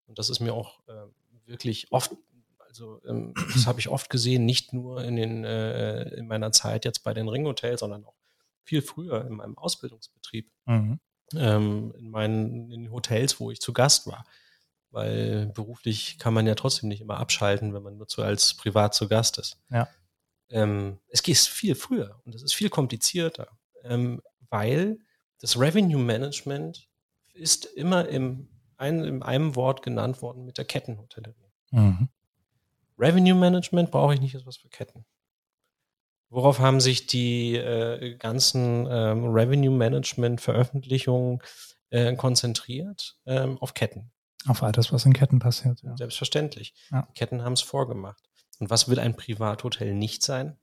und 0.07 0.19
das 0.19 0.31
ist 0.31 0.41
mir 0.41 0.55
auch 0.55 0.81
äh, 0.89 0.93
wirklich 1.47 1.91
oft, 1.91 2.13
also 2.59 3.01
ähm, 3.05 3.35
das 3.53 3.67
habe 3.67 3.81
ich 3.81 3.89
oft 3.89 4.11
gesehen, 4.11 4.45
nicht 4.45 4.73
nur 4.73 5.03
in, 5.03 5.17
den, 5.17 5.45
äh, 5.45 6.15
in 6.15 6.27
meiner 6.27 6.53
Zeit 6.53 6.85
jetzt 6.85 7.03
bei 7.03 7.15
den 7.15 7.29
Ringhotels, 7.29 7.81
sondern 7.81 8.05
auch 8.05 8.15
viel 8.65 8.83
früher 8.83 9.25
in 9.27 9.35
meinem 9.35 9.59
Ausbildungsbetrieb, 9.59 10.51
mhm. 10.67 11.01
ähm, 11.35 11.95
in 11.99 12.11
meinen 12.11 12.71
in 12.71 12.93
Hotels, 12.93 13.41
wo 13.41 13.51
ich 13.51 13.61
zu 13.61 13.73
Gast 13.73 14.07
war. 14.07 14.25
Weil 14.91 15.47
beruflich 15.55 16.19
kann 16.19 16.35
man 16.35 16.47
ja 16.47 16.55
trotzdem 16.55 16.91
nicht 16.91 17.01
immer 17.01 17.17
abschalten, 17.17 17.73
wenn 17.73 17.83
man 17.83 17.97
nur 17.97 18.07
so 18.09 18.23
als 18.23 18.55
privat 18.55 18.95
zu 18.95 19.09
Gast 19.09 19.39
ist. 19.39 19.59
Ja. 19.71 19.89
Ähm, 20.53 20.99
es 21.09 21.23
geht 21.23 21.39
viel 21.39 21.75
früher 21.75 22.21
und 22.25 22.35
es 22.35 22.43
ist 22.43 22.55
viel 22.55 22.69
komplizierter, 22.69 23.49
ähm, 23.85 24.21
weil 24.51 24.99
das 25.41 25.59
Revenue 25.59 26.01
Management 26.03 26.89
ist 27.33 27.65
immer 27.65 28.09
im, 28.09 28.49
ein, 28.77 29.03
in 29.05 29.23
einem 29.23 29.57
Wort 29.57 29.83
genannt 29.83 30.23
worden 30.23 30.45
mit 30.45 30.59
der 30.59 30.65
Kettenhotellerie. 30.65 31.51
Mhm. 31.71 32.09
Revenue 32.99 33.35
Management 33.35 33.91
brauche 33.91 34.15
ich 34.15 34.21
nicht 34.21 34.35
als 34.35 34.47
was 34.47 34.59
für 34.59 34.69
Ketten. 34.69 35.05
Worauf 36.29 36.61
haben 36.61 36.81
sich 36.81 37.07
die 37.07 37.57
äh, 37.57 38.17
ganzen 38.17 38.87
ähm, 38.91 39.27
Revenue 39.27 39.75
Management 39.75 40.41
Veröffentlichungen 40.41 41.43
äh, 41.91 42.15
konzentriert? 42.15 43.19
Ähm, 43.27 43.59
auf 43.59 43.75
Ketten. 43.75 44.13
Auf 44.47 44.63
all 44.63 44.73
das, 44.73 44.93
was 44.93 45.05
in 45.05 45.13
Ketten 45.13 45.39
passiert. 45.41 45.83
Ja. 45.83 45.97
Selbstverständlich. 45.97 46.75
Ja. 46.91 47.07
Ketten 47.15 47.43
haben 47.43 47.53
es 47.53 47.61
vorgemacht. 47.61 48.31
Und 48.59 48.71
was 48.71 48.89
will 48.89 48.99
ein 48.99 49.17
Privathotel 49.17 49.95
nicht 49.95 50.23
sein? 50.23 50.57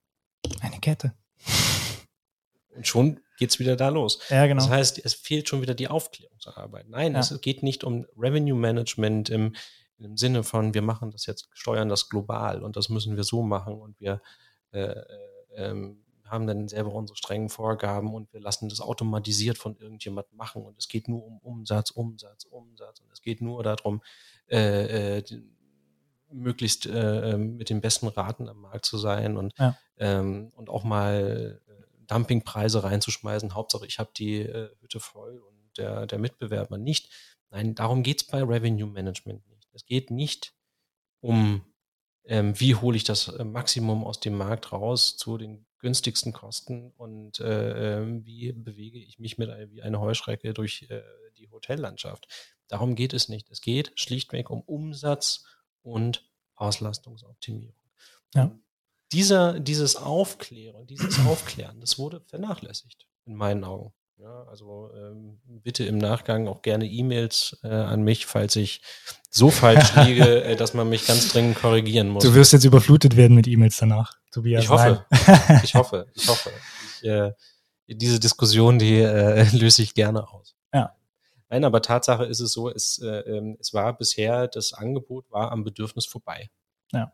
Eine 0.61 0.79
Kette. 0.79 1.13
Und 2.75 2.87
schon 2.87 3.19
geht's 3.37 3.59
wieder 3.59 3.75
da 3.75 3.89
los. 3.89 4.19
Ja, 4.29 4.45
genau. 4.47 4.61
Das 4.61 4.69
heißt, 4.69 5.03
es 5.03 5.13
fehlt 5.13 5.49
schon 5.49 5.61
wieder 5.61 5.73
die 5.73 5.87
Aufklärungsarbeit. 5.87 6.87
Nein, 6.89 7.13
ja. 7.13 7.19
es 7.19 7.41
geht 7.41 7.63
nicht 7.63 7.83
um 7.83 8.05
Revenue 8.17 8.57
Management 8.57 9.29
im, 9.29 9.55
im 9.97 10.17
Sinne 10.17 10.43
von, 10.43 10.73
wir 10.73 10.81
machen 10.81 11.11
das 11.11 11.25
jetzt, 11.25 11.49
steuern 11.53 11.89
das 11.89 12.09
global 12.09 12.63
und 12.63 12.75
das 12.75 12.89
müssen 12.89 13.17
wir 13.17 13.23
so 13.23 13.41
machen 13.41 13.73
und 13.73 13.99
wir 13.99 14.21
äh, 14.71 14.81
äh, 14.81 15.05
ähm, 15.55 16.03
haben 16.25 16.45
dann 16.45 16.67
selber 16.67 16.93
unsere 16.93 17.17
strengen 17.17 17.49
Vorgaben 17.49 18.13
und 18.13 18.31
wir 18.33 18.39
lassen 18.39 18.69
das 18.69 18.81
automatisiert 18.81 19.57
von 19.57 19.75
irgendjemand 19.77 20.31
machen 20.31 20.63
und 20.63 20.77
es 20.77 20.87
geht 20.87 21.07
nur 21.07 21.25
um 21.25 21.39
Umsatz, 21.39 21.89
Umsatz, 21.89 22.45
Umsatz 22.45 22.99
und 22.99 23.11
es 23.11 23.21
geht 23.21 23.41
nur 23.41 23.63
darum, 23.63 24.01
äh, 24.47 25.17
äh, 25.17 25.23
möglichst 26.31 26.85
äh, 26.85 27.31
ähm, 27.31 27.57
mit 27.57 27.69
den 27.69 27.81
besten 27.81 28.07
Raten 28.07 28.49
am 28.49 28.61
Markt 28.61 28.85
zu 28.85 28.97
sein 28.97 29.37
und, 29.37 29.53
ja. 29.57 29.77
ähm, 29.97 30.51
und 30.55 30.69
auch 30.69 30.83
mal 30.83 31.61
äh, 31.67 32.03
Dumpingpreise 32.07 32.83
reinzuschmeißen. 32.83 33.53
Hauptsache, 33.53 33.85
ich 33.85 33.99
habe 33.99 34.11
die 34.15 34.39
äh, 34.39 34.69
Hütte 34.81 34.99
voll 34.99 35.39
und 35.39 35.77
der, 35.77 36.07
der 36.07 36.19
Mitbewerber 36.19 36.77
nicht. 36.77 37.09
Nein, 37.49 37.75
darum 37.75 38.03
geht 38.03 38.21
es 38.21 38.27
bei 38.27 38.43
Revenue 38.43 38.89
Management 38.89 39.47
nicht. 39.47 39.69
Es 39.73 39.85
geht 39.85 40.11
nicht 40.11 40.53
um, 41.21 41.65
ähm, 42.25 42.59
wie 42.59 42.75
hole 42.75 42.97
ich 42.97 43.03
das 43.03 43.27
äh, 43.27 43.43
Maximum 43.43 44.03
aus 44.03 44.19
dem 44.19 44.37
Markt 44.37 44.71
raus 44.71 45.17
zu 45.17 45.37
den 45.37 45.65
günstigsten 45.79 46.33
Kosten 46.33 46.91
und 46.97 47.39
äh, 47.39 47.99
äh, 47.99 48.25
wie 48.25 48.51
bewege 48.51 48.99
ich 48.99 49.19
mich 49.19 49.37
mit 49.37 49.49
wie 49.71 49.81
eine 49.81 49.99
Heuschrecke 49.99 50.53
durch 50.53 50.87
äh, 50.89 51.01
die 51.37 51.49
Hotellandschaft. 51.49 52.27
Darum 52.67 52.95
geht 52.95 53.13
es 53.13 53.29
nicht. 53.29 53.49
Es 53.49 53.61
geht 53.61 53.91
schlichtweg 53.95 54.49
um 54.49 54.61
Umsatz 54.61 55.45
und 55.81 56.29
Auslastungsoptimierung. 56.55 57.75
Ja. 58.35 58.51
Dieser, 59.11 59.59
dieses 59.59 59.95
Aufklären, 59.95 60.85
dieses 60.87 61.19
Aufklären, 61.25 61.79
das 61.79 61.97
wurde 61.97 62.21
vernachlässigt 62.27 63.07
in 63.25 63.35
meinen 63.35 63.63
Augen. 63.63 63.93
Ja, 64.17 64.43
also 64.49 64.91
ähm, 64.93 65.39
bitte 65.45 65.85
im 65.85 65.97
Nachgang 65.97 66.49
auch 66.49 66.61
gerne 66.61 66.85
E-Mails 66.85 67.57
äh, 67.63 67.69
an 67.69 68.01
mich, 68.01 68.25
falls 68.25 68.57
ich 68.57 68.81
so 69.29 69.49
falsch 69.49 69.95
liege, 69.95 70.43
äh, 70.43 70.55
dass 70.57 70.73
man 70.73 70.89
mich 70.89 71.07
ganz 71.07 71.29
dringend 71.29 71.57
korrigieren 71.57 72.09
muss. 72.09 72.23
Du 72.23 72.33
wirst 72.35 72.51
jetzt 72.51 72.65
überflutet 72.65 73.15
werden 73.15 73.33
mit 73.33 73.47
E-Mails 73.47 73.77
danach, 73.77 74.17
Tobias. 74.31 74.63
Ich 74.63 74.69
hoffe, 74.69 75.05
ich 75.63 75.73
hoffe, 75.73 76.07
ich 76.13 76.27
hoffe. 76.27 76.51
Ich, 77.01 77.07
äh, 77.07 77.31
diese 77.87 78.19
Diskussion, 78.19 78.77
die 78.77 78.99
äh, 78.99 79.47
löse 79.57 79.83
ich 79.83 79.93
gerne 79.93 80.27
aus. 80.27 80.55
Nein, 81.49 81.63
aber 81.63 81.81
Tatsache 81.81 82.25
ist 82.25 82.39
es 82.39 82.53
so, 82.53 82.69
es, 82.69 82.99
äh, 82.99 83.19
ähm, 83.21 83.57
es 83.59 83.73
war 83.73 83.97
bisher, 83.97 84.47
das 84.47 84.73
Angebot 84.73 85.29
war 85.31 85.51
am 85.51 85.63
Bedürfnis 85.63 86.05
vorbei. 86.05 86.49
Ja. 86.91 87.11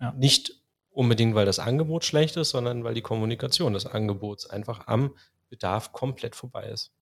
ja. 0.00 0.12
Nicht 0.12 0.62
unbedingt, 0.90 1.34
weil 1.34 1.46
das 1.46 1.58
Angebot 1.58 2.04
schlecht 2.04 2.36
ist, 2.36 2.50
sondern 2.50 2.84
weil 2.84 2.94
die 2.94 3.02
Kommunikation 3.02 3.74
des 3.74 3.84
Angebots 3.84 4.48
einfach 4.48 4.86
am 4.86 5.14
Bedarf 5.50 5.92
komplett 5.92 6.34
vorbei 6.34 6.68
ist. 6.68 6.92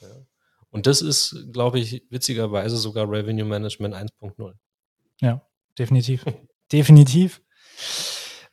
Ja. 0.00 0.08
Und 0.70 0.86
das 0.86 1.00
ist, 1.00 1.46
glaube 1.52 1.80
ich, 1.80 2.04
witzigerweise 2.10 2.76
sogar 2.76 3.10
Revenue 3.10 3.46
Management 3.46 3.94
1.0. 3.94 4.54
Ja, 5.20 5.42
definitiv. 5.78 6.24
definitiv. 6.72 7.42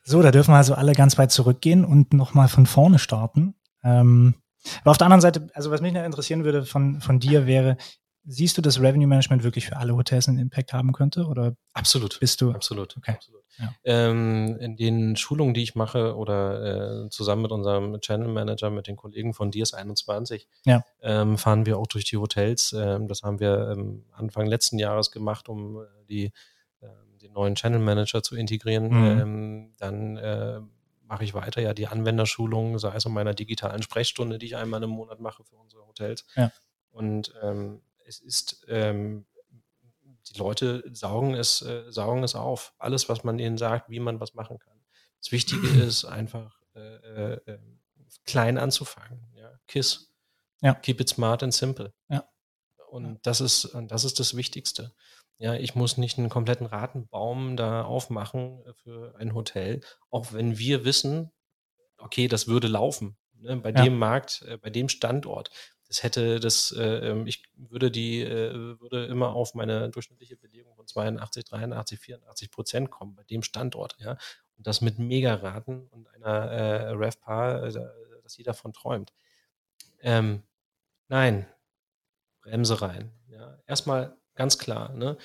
So, 0.02 0.22
da 0.22 0.30
dürfen 0.30 0.52
wir 0.52 0.56
also 0.56 0.74
alle 0.74 0.94
ganz 0.94 1.18
weit 1.18 1.30
zurückgehen 1.30 1.84
und 1.84 2.12
nochmal 2.12 2.48
von 2.48 2.66
vorne 2.66 2.98
starten. 2.98 3.54
Ähm, 3.84 4.34
aber 4.80 4.90
auf 4.90 4.98
der 4.98 5.06
anderen 5.06 5.20
Seite, 5.20 5.48
also 5.54 5.70
was 5.70 5.80
mich 5.80 5.92
noch 5.92 6.04
interessieren 6.04 6.44
würde 6.44 6.64
von, 6.64 7.00
von 7.00 7.20
dir 7.20 7.46
wäre, 7.46 7.76
siehst 8.26 8.58
du, 8.58 8.62
dass 8.62 8.80
Revenue 8.80 9.06
Management 9.06 9.44
wirklich 9.44 9.66
für 9.66 9.76
alle 9.76 9.96
Hotels 9.96 10.28
einen 10.28 10.38
Impact 10.38 10.72
haben 10.72 10.92
könnte? 10.92 11.26
Oder 11.26 11.54
absolut. 11.72 12.18
Bist 12.20 12.40
du? 12.40 12.50
Absolut. 12.50 12.96
Okay. 12.96 13.12
absolut. 13.12 13.42
Ja. 13.58 13.72
Ähm, 13.84 14.56
in 14.60 14.76
den 14.76 15.16
Schulungen, 15.16 15.54
die 15.54 15.62
ich 15.62 15.74
mache 15.74 16.14
oder 16.16 17.04
äh, 17.06 17.08
zusammen 17.08 17.42
mit 17.42 17.52
unserem 17.52 18.00
Channel 18.00 18.28
Manager, 18.28 18.70
mit 18.70 18.86
den 18.86 18.96
Kollegen 18.96 19.32
von 19.32 19.50
DS21, 19.50 20.46
ja. 20.66 20.84
ähm, 21.00 21.38
fahren 21.38 21.64
wir 21.64 21.78
auch 21.78 21.86
durch 21.86 22.04
die 22.04 22.18
Hotels. 22.18 22.74
Ähm, 22.78 23.08
das 23.08 23.22
haben 23.22 23.40
wir 23.40 23.70
ähm, 23.70 24.04
Anfang 24.12 24.46
letzten 24.46 24.78
Jahres 24.78 25.10
gemacht, 25.10 25.48
um 25.48 25.78
äh, 25.78 25.86
die, 26.08 26.24
äh, 26.80 26.88
den 27.22 27.32
neuen 27.32 27.54
Channel 27.54 27.80
Manager 27.80 28.22
zu 28.22 28.36
integrieren. 28.36 28.88
Mhm. 28.88 29.20
Ähm, 29.20 29.72
dann 29.78 30.16
äh, 30.18 30.60
mache 31.06 31.24
ich 31.24 31.34
weiter 31.34 31.60
ja 31.60 31.74
die 31.74 31.86
Anwenderschulung, 31.86 32.78
sei 32.78 32.94
es 32.94 33.06
um 33.06 33.14
meiner 33.14 33.34
digitalen 33.34 33.82
Sprechstunde, 33.82 34.38
die 34.38 34.46
ich 34.46 34.56
einmal 34.56 34.82
im 34.82 34.90
Monat 34.90 35.20
mache 35.20 35.44
für 35.44 35.56
unsere 35.56 35.86
Hotels. 35.86 36.26
Ja. 36.34 36.52
Und 36.90 37.32
ähm, 37.42 37.82
es 38.04 38.20
ist 38.20 38.64
ähm, 38.68 39.26
die 40.28 40.38
Leute 40.38 40.82
saugen 40.92 41.34
es, 41.34 41.62
äh, 41.62 41.90
saugen 41.90 42.24
es 42.24 42.34
auf. 42.34 42.74
Alles, 42.78 43.08
was 43.08 43.24
man 43.24 43.38
ihnen 43.38 43.58
sagt, 43.58 43.90
wie 43.90 44.00
man 44.00 44.20
was 44.20 44.34
machen 44.34 44.58
kann. 44.58 44.78
Das 45.20 45.32
Wichtige 45.32 45.66
ist 45.84 46.04
einfach 46.04 46.60
äh, 46.74 46.80
äh, 47.34 47.40
ähm, 47.46 47.80
klein 48.24 48.58
anzufangen. 48.58 49.24
Ja? 49.34 49.58
KISS. 49.66 50.12
Ja. 50.62 50.74
Keep 50.74 51.00
it 51.00 51.08
smart 51.08 51.42
and 51.42 51.54
simple. 51.54 51.92
Ja. 52.08 52.28
Und 52.88 53.26
das 53.26 53.40
ist, 53.40 53.66
und 53.66 53.90
das 53.90 54.04
ist 54.04 54.20
das 54.20 54.36
Wichtigste. 54.36 54.94
Ja, 55.38 55.54
ich 55.54 55.74
muss 55.74 55.98
nicht 55.98 56.16
einen 56.18 56.30
kompletten 56.30 56.66
Ratenbaum 56.66 57.56
da 57.56 57.84
aufmachen 57.84 58.62
für 58.82 59.14
ein 59.18 59.34
Hotel, 59.34 59.80
auch 60.10 60.32
wenn 60.32 60.56
wir 60.58 60.84
wissen, 60.84 61.30
okay, 61.98 62.28
das 62.28 62.48
würde 62.48 62.68
laufen. 62.68 63.16
Ne? 63.34 63.56
Bei 63.58 63.70
Ja. 63.70 63.84
dem 63.84 63.98
Markt, 63.98 64.42
äh, 64.48 64.58
bei 64.58 64.70
dem 64.70 64.88
Standort. 64.88 65.50
Das 65.88 66.02
hätte 66.02 66.40
das, 66.40 66.72
äh, 66.72 67.10
ähm, 67.10 67.26
ich 67.26 67.44
würde 67.54 67.90
die, 67.90 68.22
äh, 68.22 68.80
würde 68.80 69.06
immer 69.06 69.34
auf 69.34 69.54
meine 69.54 69.90
durchschnittliche 69.90 70.36
Belegung 70.36 70.74
von 70.76 70.86
82, 70.86 71.44
83, 71.44 72.00
84 72.00 72.50
Prozent 72.50 72.90
kommen 72.90 73.14
bei 73.14 73.24
dem 73.24 73.42
Standort, 73.42 73.96
ja. 74.00 74.18
Und 74.58 74.66
das 74.66 74.80
mit 74.80 74.98
Megaraten 74.98 75.86
und 75.88 76.08
einer 76.08 76.50
äh, 76.50 76.90
RevPAR, 76.92 77.64
äh, 77.64 77.72
dass 78.22 78.36
jeder 78.38 78.52
davon 78.52 78.72
träumt. 78.72 79.12
Ähm, 80.00 80.42
nein, 81.08 81.46
Bremse 82.42 82.80
rein. 82.82 83.12
Ja. 83.28 83.58
Erstmal 83.66 84.16
ganz 84.36 84.58
klar, 84.58 84.92
ne? 84.92 85.16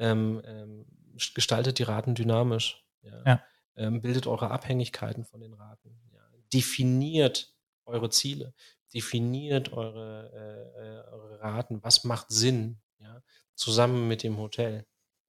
ähm, 0.00 0.42
ähm, 0.44 0.86
gestaltet 1.34 1.78
die 1.78 1.84
Raten 1.84 2.14
dynamisch. 2.14 2.84
Ja. 3.02 3.22
Ja. 3.24 3.44
Ähm, 3.76 4.00
bildet 4.00 4.26
eure 4.26 4.50
Abhängigkeiten 4.50 5.24
von 5.24 5.40
den 5.40 5.52
Raten. 5.54 6.00
Ja. 6.12 6.20
Definiert 6.52 7.54
eure 7.84 8.10
Ziele. 8.10 8.54
Definiert 8.92 9.72
eure, 9.72 10.30
äh, 10.32 10.82
äh, 10.82 11.12
eure 11.12 11.40
Raten. 11.40 11.82
Was 11.82 12.04
macht 12.04 12.30
Sinn? 12.30 12.80
Ja. 12.98 13.22
Zusammen 13.54 14.08
mit 14.08 14.22
dem 14.22 14.38
Hotel. 14.38 14.86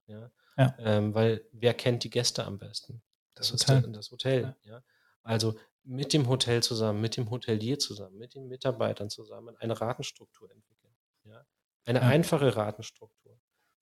Ja. 0.08 0.32
Ähm, 0.58 1.13
weil 1.13 1.45
wer 1.51 1.73
kennt 1.73 2.04
die 2.04 2.10
Gäste 2.10 2.45
am 2.45 2.60
besten? 2.60 3.01
Das 3.36 3.51
ist 3.51 3.67
Hotel. 3.67 3.91
das 3.91 4.12
Hotel. 4.12 4.56
Ja. 4.63 4.84
Also 5.23 5.58
mit 5.84 6.13
dem 6.13 6.27
Hotel 6.27 6.62
zusammen, 6.62 7.01
mit 7.01 7.17
dem 7.17 7.30
Hotelier 7.30 7.80
zusammen, 7.80 8.17
mit 8.17 8.36
den 8.36 8.47
Mitarbeitern 8.47 9.10
zusammen 9.10 9.56
eine 9.58 9.80
Ratenstruktur 9.80 10.51
entwickeln. 10.51 10.93
Ja? 11.23 11.45
Eine 11.86 12.00
Ja. 12.00 12.08
einfache 12.08 12.56
Ratenstruktur, 12.56 13.39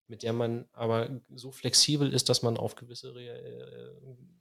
mit 0.07 0.23
der 0.23 0.33
man 0.33 0.67
aber 0.73 1.09
so 1.35 1.51
flexibel 1.51 2.11
ist, 2.13 2.29
dass 2.29 2.41
man 2.41 2.57
auf 2.57 2.75
gewisse 2.75 3.13
Re 3.13 3.27
äh, 3.27 3.91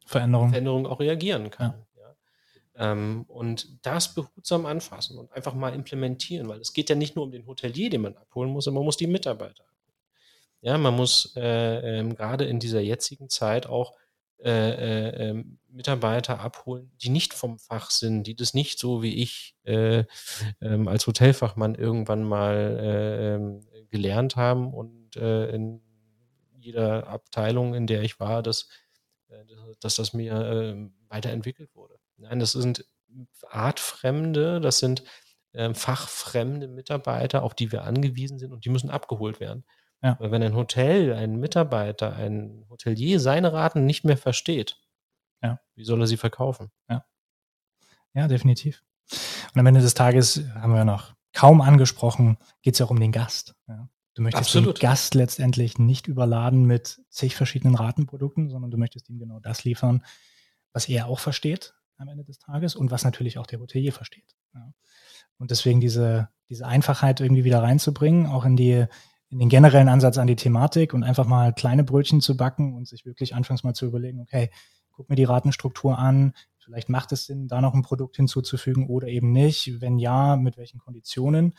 Veränderung. 0.06 0.48
Veränderungen 0.50 0.86
auch 0.86 1.00
reagieren 1.00 1.50
kann. 1.50 1.84
Ja. 1.96 2.92
Ähm, 2.92 3.24
und 3.28 3.84
das 3.84 4.14
behutsam 4.14 4.64
anfassen 4.64 5.18
und 5.18 5.32
einfach 5.32 5.54
mal 5.54 5.74
implementieren, 5.74 6.48
weil 6.48 6.60
es 6.60 6.72
geht 6.72 6.88
ja 6.90 6.94
nicht 6.96 7.16
nur 7.16 7.24
um 7.24 7.32
den 7.32 7.46
Hotelier, 7.46 7.90
den 7.90 8.02
man 8.02 8.16
abholen 8.16 8.50
muss, 8.50 8.64
sondern 8.64 8.80
man 8.80 8.86
muss 8.86 8.96
die 8.96 9.08
Mitarbeiter 9.08 9.64
abholen. 9.64 9.96
Ja, 10.60 10.78
man 10.78 10.94
muss 10.94 11.34
äh, 11.36 11.98
ähm, 11.98 12.14
gerade 12.14 12.44
in 12.44 12.60
dieser 12.60 12.80
jetzigen 12.80 13.28
Zeit 13.28 13.66
auch 13.66 13.94
äh, 14.40 14.50
äh, 14.50 15.30
ähm, 15.30 15.58
Mitarbeiter 15.68 16.38
abholen, 16.38 16.92
die 17.02 17.08
nicht 17.08 17.34
vom 17.34 17.58
Fach 17.58 17.90
sind, 17.90 18.22
die 18.24 18.36
das 18.36 18.54
nicht 18.54 18.78
so 18.78 19.02
wie 19.02 19.16
ich 19.16 19.56
äh, 19.64 20.04
ähm, 20.60 20.86
als 20.86 21.08
Hotelfachmann 21.08 21.74
irgendwann 21.74 22.22
mal 22.22 22.54
äh, 22.54 23.34
ähm, 23.34 23.66
gelernt 23.90 24.36
haben 24.36 24.72
und 24.72 25.16
äh, 25.16 25.50
in 25.50 25.82
jeder 26.60 27.08
Abteilung, 27.08 27.74
in 27.74 27.88
der 27.88 28.02
ich 28.02 28.20
war, 28.20 28.44
dass, 28.44 28.68
äh, 29.28 29.44
dass 29.80 29.96
das 29.96 30.12
mir 30.12 30.88
weiterentwickelt 31.08 31.74
wurde. 31.74 31.98
Nein, 32.16 32.38
das 32.38 32.52
sind 32.52 32.84
artfremde, 33.48 34.60
das 34.60 34.78
sind 34.78 35.02
fachfremde 35.72 36.68
Mitarbeiter, 36.68 37.42
auf 37.42 37.54
die 37.54 37.72
wir 37.72 37.82
angewiesen 37.82 38.38
sind 38.38 38.52
und 38.52 38.64
die 38.64 38.68
müssen 38.68 38.90
abgeholt 38.90 39.40
werden. 39.40 39.64
Ja. 40.02 40.16
Weil 40.20 40.30
wenn 40.30 40.42
ein 40.42 40.54
Hotel, 40.54 41.12
ein 41.12 41.36
Mitarbeiter, 41.40 42.14
ein 42.14 42.64
Hotelier 42.70 43.18
seine 43.20 43.52
Raten 43.52 43.84
nicht 43.84 44.04
mehr 44.04 44.16
versteht, 44.16 44.80
Ja. 45.42 45.60
wie 45.74 45.84
soll 45.84 46.00
er 46.00 46.06
sie 46.06 46.16
verkaufen? 46.16 46.70
Ja, 48.14 48.26
definitiv. 48.26 48.82
Und 49.54 49.60
am 49.60 49.66
Ende 49.66 49.80
des 49.80 49.94
Tages 49.94 50.42
haben 50.54 50.72
wir 50.74 50.84
noch 50.84 51.14
kaum 51.32 51.60
angesprochen, 51.60 52.38
geht 52.62 52.74
es 52.74 52.80
ja 52.80 52.86
auch 52.86 52.90
um 52.90 52.98
den 52.98 53.12
Gast. 53.12 53.54
Ja. 53.68 53.88
Du 54.14 54.22
möchtest 54.22 54.46
Absolut. 54.48 54.78
den 54.78 54.80
Gast 54.80 55.14
letztendlich 55.14 55.78
nicht 55.78 56.08
überladen 56.08 56.64
mit 56.64 57.00
zig 57.10 57.36
verschiedenen 57.36 57.76
Ratenprodukten, 57.76 58.48
sondern 58.50 58.70
du 58.72 58.76
möchtest 58.76 59.08
ihm 59.08 59.18
genau 59.18 59.38
das 59.38 59.62
liefern, 59.62 60.04
was 60.72 60.88
er 60.88 61.06
auch 61.06 61.20
versteht 61.20 61.74
am 61.96 62.08
Ende 62.08 62.24
des 62.24 62.38
Tages 62.38 62.74
und 62.74 62.90
was 62.90 63.04
natürlich 63.04 63.38
auch 63.38 63.46
der 63.46 63.60
Hotelier 63.60 63.92
versteht. 63.92 64.34
Ja. 64.54 64.72
Und 65.36 65.50
deswegen 65.52 65.80
diese, 65.80 66.28
diese 66.48 66.66
Einfachheit 66.66 67.20
irgendwie 67.20 67.44
wieder 67.44 67.62
reinzubringen, 67.62 68.26
auch 68.26 68.44
in 68.44 68.56
die, 68.56 68.86
in 69.30 69.38
den 69.38 69.48
generellen 69.48 69.88
Ansatz 69.88 70.18
an 70.18 70.26
die 70.26 70.36
Thematik 70.36 70.94
und 70.94 71.04
einfach 71.04 71.26
mal 71.26 71.52
kleine 71.52 71.84
Brötchen 71.84 72.20
zu 72.20 72.36
backen 72.36 72.74
und 72.74 72.88
sich 72.88 73.04
wirklich 73.04 73.34
anfangs 73.34 73.62
mal 73.62 73.74
zu 73.74 73.86
überlegen, 73.86 74.20
okay, 74.20 74.50
guck 74.90 75.08
mir 75.08 75.16
die 75.16 75.24
Ratenstruktur 75.24 75.98
an, 75.98 76.32
vielleicht 76.58 76.88
macht 76.88 77.12
es 77.12 77.26
Sinn, 77.26 77.46
da 77.48 77.60
noch 77.60 77.74
ein 77.74 77.82
Produkt 77.82 78.16
hinzuzufügen 78.16 78.88
oder 78.88 79.08
eben 79.08 79.32
nicht. 79.32 79.80
Wenn 79.80 79.98
ja, 79.98 80.36
mit 80.36 80.56
welchen 80.56 80.78
Konditionen? 80.78 81.54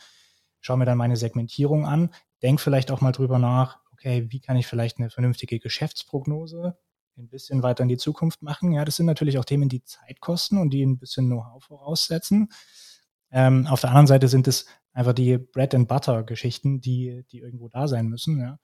Schau 0.60 0.76
mir 0.76 0.84
dann 0.84 0.98
meine 0.98 1.16
Segmentierung 1.16 1.86
an. 1.86 2.10
Denk 2.42 2.60
vielleicht 2.60 2.90
auch 2.90 3.00
mal 3.00 3.12
drüber 3.12 3.38
nach, 3.38 3.78
okay, 3.92 4.26
wie 4.30 4.40
kann 4.40 4.56
ich 4.56 4.66
vielleicht 4.66 4.98
eine 4.98 5.10
vernünftige 5.10 5.58
Geschäftsprognose 5.58 6.76
ein 7.16 7.28
bisschen 7.28 7.62
weiter 7.62 7.82
in 7.82 7.88
die 7.88 7.96
Zukunft 7.96 8.42
machen? 8.42 8.72
Ja, 8.72 8.84
das 8.84 8.96
sind 8.96 9.06
natürlich 9.06 9.38
auch 9.38 9.44
Themen, 9.44 9.68
die 9.68 9.84
Zeit 9.84 10.20
kosten 10.20 10.58
und 10.58 10.70
die 10.70 10.84
ein 10.84 10.98
bisschen 10.98 11.26
Know-how 11.26 11.62
voraussetzen. 11.62 12.48
Ähm, 13.30 13.66
auf 13.66 13.80
der 13.80 13.90
anderen 13.90 14.06
Seite 14.06 14.28
sind 14.28 14.48
es 14.48 14.66
einfach 14.92 15.12
die 15.12 15.38
Bread 15.38 15.74
and 15.74 15.88
Butter 15.88 16.22
Geschichten, 16.24 16.80
die, 16.80 17.24
die 17.30 17.38
irgendwo 17.38 17.68
da 17.68 17.88
sein 17.88 18.08
müssen. 18.08 18.40
Ja. 18.40 18.58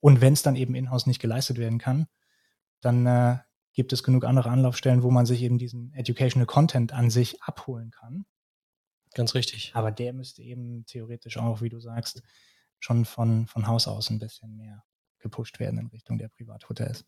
Und 0.00 0.20
wenn 0.20 0.32
es 0.32 0.42
dann 0.42 0.56
eben 0.56 0.74
in-house 0.74 1.06
nicht 1.06 1.20
geleistet 1.20 1.58
werden 1.58 1.78
kann, 1.78 2.06
dann 2.80 3.06
äh, 3.06 3.38
gibt 3.72 3.92
es 3.92 4.02
genug 4.02 4.24
andere 4.24 4.50
Anlaufstellen, 4.50 5.02
wo 5.02 5.10
man 5.10 5.26
sich 5.26 5.42
eben 5.42 5.58
diesen 5.58 5.92
Educational 5.94 6.46
Content 6.46 6.92
an 6.92 7.10
sich 7.10 7.42
abholen 7.42 7.90
kann. 7.90 8.26
Ganz 9.14 9.34
richtig. 9.34 9.72
Aber 9.74 9.90
der 9.90 10.12
müsste 10.12 10.42
eben 10.42 10.84
theoretisch 10.86 11.36
auch, 11.36 11.60
wie 11.60 11.68
du 11.68 11.80
sagst, 11.80 12.22
schon 12.80 13.04
von, 13.04 13.46
von 13.46 13.66
Haus 13.66 13.86
aus 13.86 14.10
ein 14.10 14.18
bisschen 14.18 14.56
mehr 14.56 14.84
gepusht 15.18 15.60
werden 15.60 15.78
in 15.78 15.86
Richtung 15.86 16.18
der 16.18 16.28
Privathotels. 16.28 17.04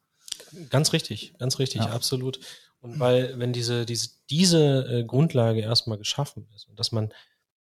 Ganz 0.71 0.93
richtig, 0.93 1.35
ganz 1.39 1.59
richtig, 1.59 1.83
Ja. 1.83 1.91
absolut. 1.91 2.41
Und 2.81 3.01
weil, 3.01 3.39
wenn 3.39 3.53
diese, 3.53 3.87
diese, 3.87 4.11
diese 4.31 4.87
äh, 5.01 5.05
Grundlage 5.05 5.61
erstmal 5.61 5.99
geschaffen 5.99 6.47
ist 6.55 6.69
und 6.69 6.79
dass 6.79 6.93
man, 6.93 7.13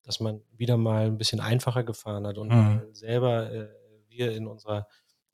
dass 0.05 0.21
man 0.21 0.43
wieder 0.53 0.77
mal 0.77 1.07
ein 1.07 1.19
bisschen 1.19 1.41
einfacher 1.41 1.83
gefahren 1.83 2.27
hat 2.27 2.39
und 2.39 2.49
Mhm. 2.51 2.95
selber 2.95 3.51
äh, 3.53 3.69
wir 4.09 4.33
in 4.33 4.47
unserer, 4.47 4.87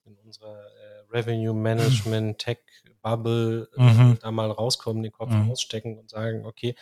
in 0.05 0.17
unserer 0.19 0.59
äh, 0.59 1.11
Revenue 1.13 1.53
Management 1.55 2.39
Tech 2.39 2.59
Bubble 3.03 3.69
äh, 3.77 3.83
Mhm. 3.83 4.19
da 4.21 4.31
mal 4.31 4.51
rauskommen, 4.51 5.03
den 5.03 5.13
Kopf 5.13 5.31
Mhm. 5.33 5.51
rausstecken 5.51 5.99
und 5.99 6.09
sagen, 6.09 6.47
okay, 6.47 6.75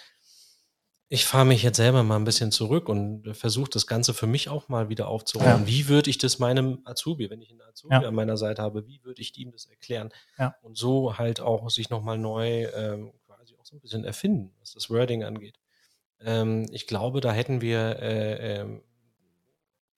ich 1.10 1.24
fahre 1.24 1.46
mich 1.46 1.62
jetzt 1.62 1.78
selber 1.78 2.02
mal 2.02 2.16
ein 2.16 2.24
bisschen 2.24 2.52
zurück 2.52 2.90
und 2.90 3.34
versuche 3.34 3.70
das 3.70 3.86
Ganze 3.86 4.12
für 4.12 4.26
mich 4.26 4.50
auch 4.50 4.68
mal 4.68 4.90
wieder 4.90 5.08
aufzuräumen. 5.08 5.62
Ja. 5.62 5.66
Wie 5.66 5.88
würde 5.88 6.10
ich 6.10 6.18
das 6.18 6.38
meinem 6.38 6.80
Azubi, 6.84 7.30
wenn 7.30 7.40
ich 7.40 7.50
einen 7.50 7.62
Azubi 7.62 7.94
Ja. 7.94 8.02
an 8.08 8.14
meiner 8.14 8.36
Seite 8.36 8.60
habe, 8.60 8.86
wie 8.86 9.02
würde 9.04 9.22
ich 9.22 9.34
ihm 9.38 9.50
das 9.50 9.64
erklären? 9.64 10.10
Ja. 10.36 10.54
Und 10.60 10.76
so 10.76 11.16
halt 11.16 11.40
auch 11.40 11.70
sich 11.70 11.88
nochmal 11.88 12.18
neu 12.18 12.64
ähm, 12.76 13.12
quasi 13.26 13.54
auch 13.58 13.64
so 13.64 13.74
ein 13.76 13.80
bisschen 13.80 14.04
erfinden, 14.04 14.52
was 14.60 14.72
das 14.74 14.90
Wording 14.90 15.24
angeht. 15.24 15.58
Ähm, 16.20 16.66
ich 16.70 16.86
glaube, 16.86 17.20
da 17.20 17.32
hätten 17.32 17.60
wir 17.60 17.98
äh, 18.00 18.60
ähm, 18.60 18.82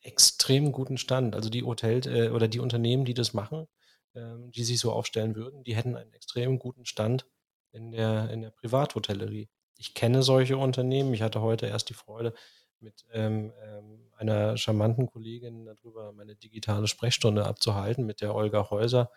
extrem 0.03 0.73
guten 0.73 0.99
Stand. 0.99 1.35
Also 1.35 1.51
die 1.51 1.63
Hotels 1.63 2.07
äh, 2.07 2.31
oder 2.31 2.49
die 2.49 2.61
Unternehmen, 2.61 3.05
die 3.05 3.15
das 3.15 3.35
machen, 3.35 3.67
ähm, 4.15 4.51
die 4.51 4.65
sich 4.65 4.81
so 4.81 4.93
aufstellen 4.93 5.35
würden, 5.35 5.65
die 5.65 5.77
hätten 5.77 5.97
einen 5.97 6.13
extrem 6.13 6.59
guten 6.59 6.87
Stand 6.87 7.27
in 7.73 7.93
der, 7.93 8.31
in 8.31 8.43
der 8.43 8.51
Privathotellerie. 8.51 9.49
Ich 9.77 9.95
kenne 9.95 10.23
solche 10.23 10.57
Unternehmen. 10.57 11.15
Ich 11.15 11.23
hatte 11.23 11.41
heute 11.41 11.67
erst 11.67 11.89
die 11.89 11.95
Freude, 11.95 12.35
mit 12.83 13.05
ähm, 13.13 13.53
ähm, 13.63 14.11
einer 14.17 14.57
charmanten 14.57 15.07
Kollegin 15.07 15.67
darüber 15.67 16.13
meine 16.13 16.35
digitale 16.35 16.87
Sprechstunde 16.87 17.45
abzuhalten, 17.45 18.07
mit 18.07 18.23
der 18.23 18.35
Olga 18.35 18.71
Häuser 18.71 19.11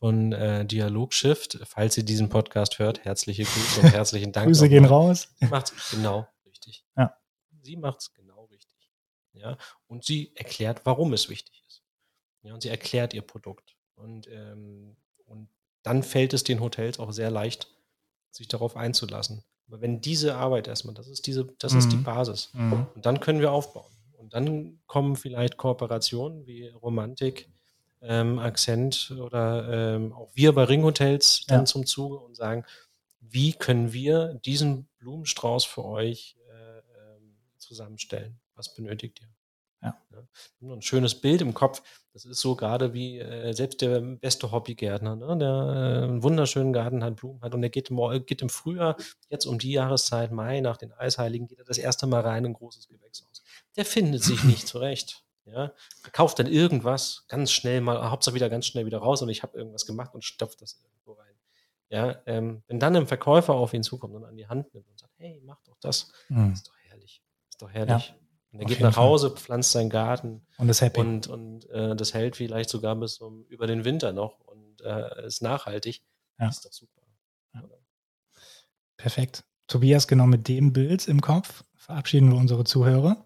von 0.00 0.32
äh, 0.32 0.66
Dialogshift. 0.66 1.60
Falls 1.64 1.94
sie 1.94 2.04
diesen 2.04 2.28
Podcast 2.28 2.80
hört, 2.80 3.04
herzliche 3.04 3.44
Grüße 3.44 3.80
und 3.82 3.86
herzlichen 3.92 4.32
Dank. 4.32 4.48
Grüße 4.48 4.68
gehen 4.68 4.84
raus. 4.84 5.28
Sie 5.38 5.46
macht 5.46 5.72
es 5.72 5.90
genau 5.92 6.26
richtig. 6.66 6.84
Ja. 6.96 7.16
Sie 7.62 7.76
macht 7.76 8.00
es 8.00 8.12
genau 8.12 8.44
richtig. 8.44 8.90
Ja. 9.32 9.56
Und 9.86 10.04
sie 10.04 10.34
erklärt, 10.36 10.82
warum 10.84 11.12
es 11.12 11.28
wichtig 11.28 11.62
ist. 11.66 11.82
Ja, 12.42 12.54
und 12.54 12.62
sie 12.62 12.68
erklärt 12.68 13.14
ihr 13.14 13.22
Produkt. 13.22 13.76
Und, 13.94 14.28
ähm, 14.28 14.96
und 15.26 15.48
dann 15.82 16.02
fällt 16.02 16.34
es 16.34 16.44
den 16.44 16.60
Hotels 16.60 16.98
auch 16.98 17.12
sehr 17.12 17.30
leicht, 17.30 17.68
sich 18.30 18.48
darauf 18.48 18.76
einzulassen. 18.76 19.42
Aber 19.66 19.80
wenn 19.80 20.00
diese 20.00 20.36
Arbeit 20.36 20.68
erstmal, 20.68 20.94
das 20.94 21.08
ist 21.08 21.26
diese, 21.26 21.46
das 21.58 21.72
mhm. 21.72 21.78
ist 21.78 21.92
die 21.92 21.96
mhm. 21.96 22.04
Basis. 22.04 22.50
Mhm. 22.52 22.86
Und 22.94 23.06
dann 23.06 23.20
können 23.20 23.40
wir 23.40 23.50
aufbauen. 23.50 23.90
Und 24.12 24.34
dann 24.34 24.80
kommen 24.86 25.16
vielleicht 25.16 25.56
Kooperationen 25.56 26.46
wie 26.46 26.68
Romantik, 26.68 27.48
ähm, 28.02 28.38
Akzent 28.38 29.14
oder 29.18 29.96
ähm, 29.96 30.12
auch 30.12 30.30
wir 30.34 30.54
bei 30.54 30.64
Ringhotels 30.64 31.46
dann 31.46 31.60
ja. 31.60 31.64
zum 31.64 31.86
Zuge 31.86 32.18
und 32.18 32.36
sagen, 32.36 32.64
wie 33.20 33.52
können 33.52 33.92
wir 33.92 34.34
diesen 34.44 34.88
Blumenstrauß 34.98 35.64
für 35.64 35.84
euch 35.84 36.36
zusammenstellen? 37.66 38.40
Was 38.54 38.74
benötigt 38.74 39.20
ihr? 39.20 39.28
Ja. 39.84 39.96
ja. 40.12 40.74
Ein 40.74 40.82
schönes 40.82 41.20
Bild 41.20 41.42
im 41.42 41.54
Kopf. 41.54 41.82
Das 42.12 42.24
ist 42.24 42.40
so 42.40 42.56
gerade 42.56 42.94
wie 42.94 43.18
äh, 43.18 43.52
selbst 43.52 43.82
der 43.82 44.00
beste 44.00 44.50
Hobbygärtner, 44.50 45.16
ne? 45.16 45.36
der 45.36 45.48
äh, 45.48 46.04
einen 46.04 46.22
wunderschönen 46.22 46.72
Garten 46.72 47.04
hat, 47.04 47.16
Blumen 47.16 47.42
hat 47.42 47.54
und 47.54 47.60
der 47.60 47.70
geht 47.70 47.90
im, 47.90 47.98
geht 48.24 48.40
im 48.40 48.48
Frühjahr, 48.48 48.96
jetzt 49.28 49.46
um 49.46 49.58
die 49.58 49.72
Jahreszeit, 49.72 50.32
Mai, 50.32 50.60
nach 50.60 50.76
den 50.76 50.92
Eisheiligen, 50.92 51.48
geht 51.48 51.58
er 51.58 51.64
das 51.64 51.78
erste 51.78 52.06
Mal 52.06 52.20
rein 52.20 52.44
in 52.44 52.52
ein 52.52 52.54
großes 52.54 52.88
Gewächshaus. 52.88 53.42
Der 53.76 53.84
findet 53.84 54.22
sich 54.22 54.44
nicht 54.44 54.66
zurecht. 54.66 55.22
Ja, 55.46 55.72
er 56.02 56.10
kauft 56.10 56.38
dann 56.38 56.46
irgendwas 56.46 57.26
ganz 57.28 57.52
schnell 57.52 57.82
mal, 57.82 58.10
Hauptsache 58.10 58.34
wieder 58.34 58.48
ganz 58.48 58.64
schnell 58.64 58.86
wieder 58.86 58.98
raus 58.98 59.20
und 59.20 59.28
ich 59.28 59.42
habe 59.42 59.58
irgendwas 59.58 59.84
gemacht 59.84 60.14
und 60.14 60.24
stopft 60.24 60.62
das 60.62 60.80
irgendwo 60.82 61.20
rein. 61.20 61.34
Ja, 61.90 62.22
ähm, 62.24 62.62
wenn 62.66 62.80
dann 62.80 62.96
ein 62.96 63.06
Verkäufer 63.06 63.52
auf 63.52 63.74
ihn 63.74 63.82
zukommt 63.82 64.14
und 64.14 64.24
an 64.24 64.36
die 64.36 64.46
Hand 64.46 64.72
nimmt 64.72 64.88
und 64.88 64.98
sagt, 64.98 65.12
hey, 65.18 65.42
mach 65.44 65.60
doch 65.64 65.76
das, 65.80 66.12
mhm. 66.30 66.52
ist 66.52 66.66
doch 66.66 66.74
ist 67.54 67.62
doch 67.62 67.70
herrlich. 67.70 68.08
Ja. 68.08 68.14
Und 68.52 68.60
er 68.60 68.66
geht 68.66 68.80
nach 68.80 68.96
Hause, 68.96 69.30
Fall. 69.30 69.38
pflanzt 69.38 69.72
seinen 69.72 69.90
Garten. 69.90 70.46
Und 70.58 70.68
ist 70.68 70.80
happy. 70.80 71.00
Und, 71.00 71.26
und 71.26 71.68
äh, 71.70 71.96
das 71.96 72.14
hält 72.14 72.36
vielleicht 72.36 72.70
sogar 72.70 72.94
bis 72.96 73.18
um, 73.18 73.44
über 73.48 73.66
den 73.66 73.84
Winter 73.84 74.12
noch 74.12 74.40
und 74.40 74.80
äh, 74.82 75.26
ist 75.26 75.42
nachhaltig. 75.42 76.02
Ja. 76.38 76.48
Ist 76.48 76.64
doch 76.64 76.72
super. 76.72 77.02
Ja. 77.54 77.62
Perfekt. 78.96 79.44
Tobias, 79.66 80.06
genau 80.06 80.26
mit 80.26 80.46
dem 80.48 80.72
Bild 80.72 81.08
im 81.08 81.20
Kopf 81.20 81.64
verabschieden 81.74 82.30
wir 82.30 82.38
unsere 82.38 82.64
Zuhörer. 82.64 83.24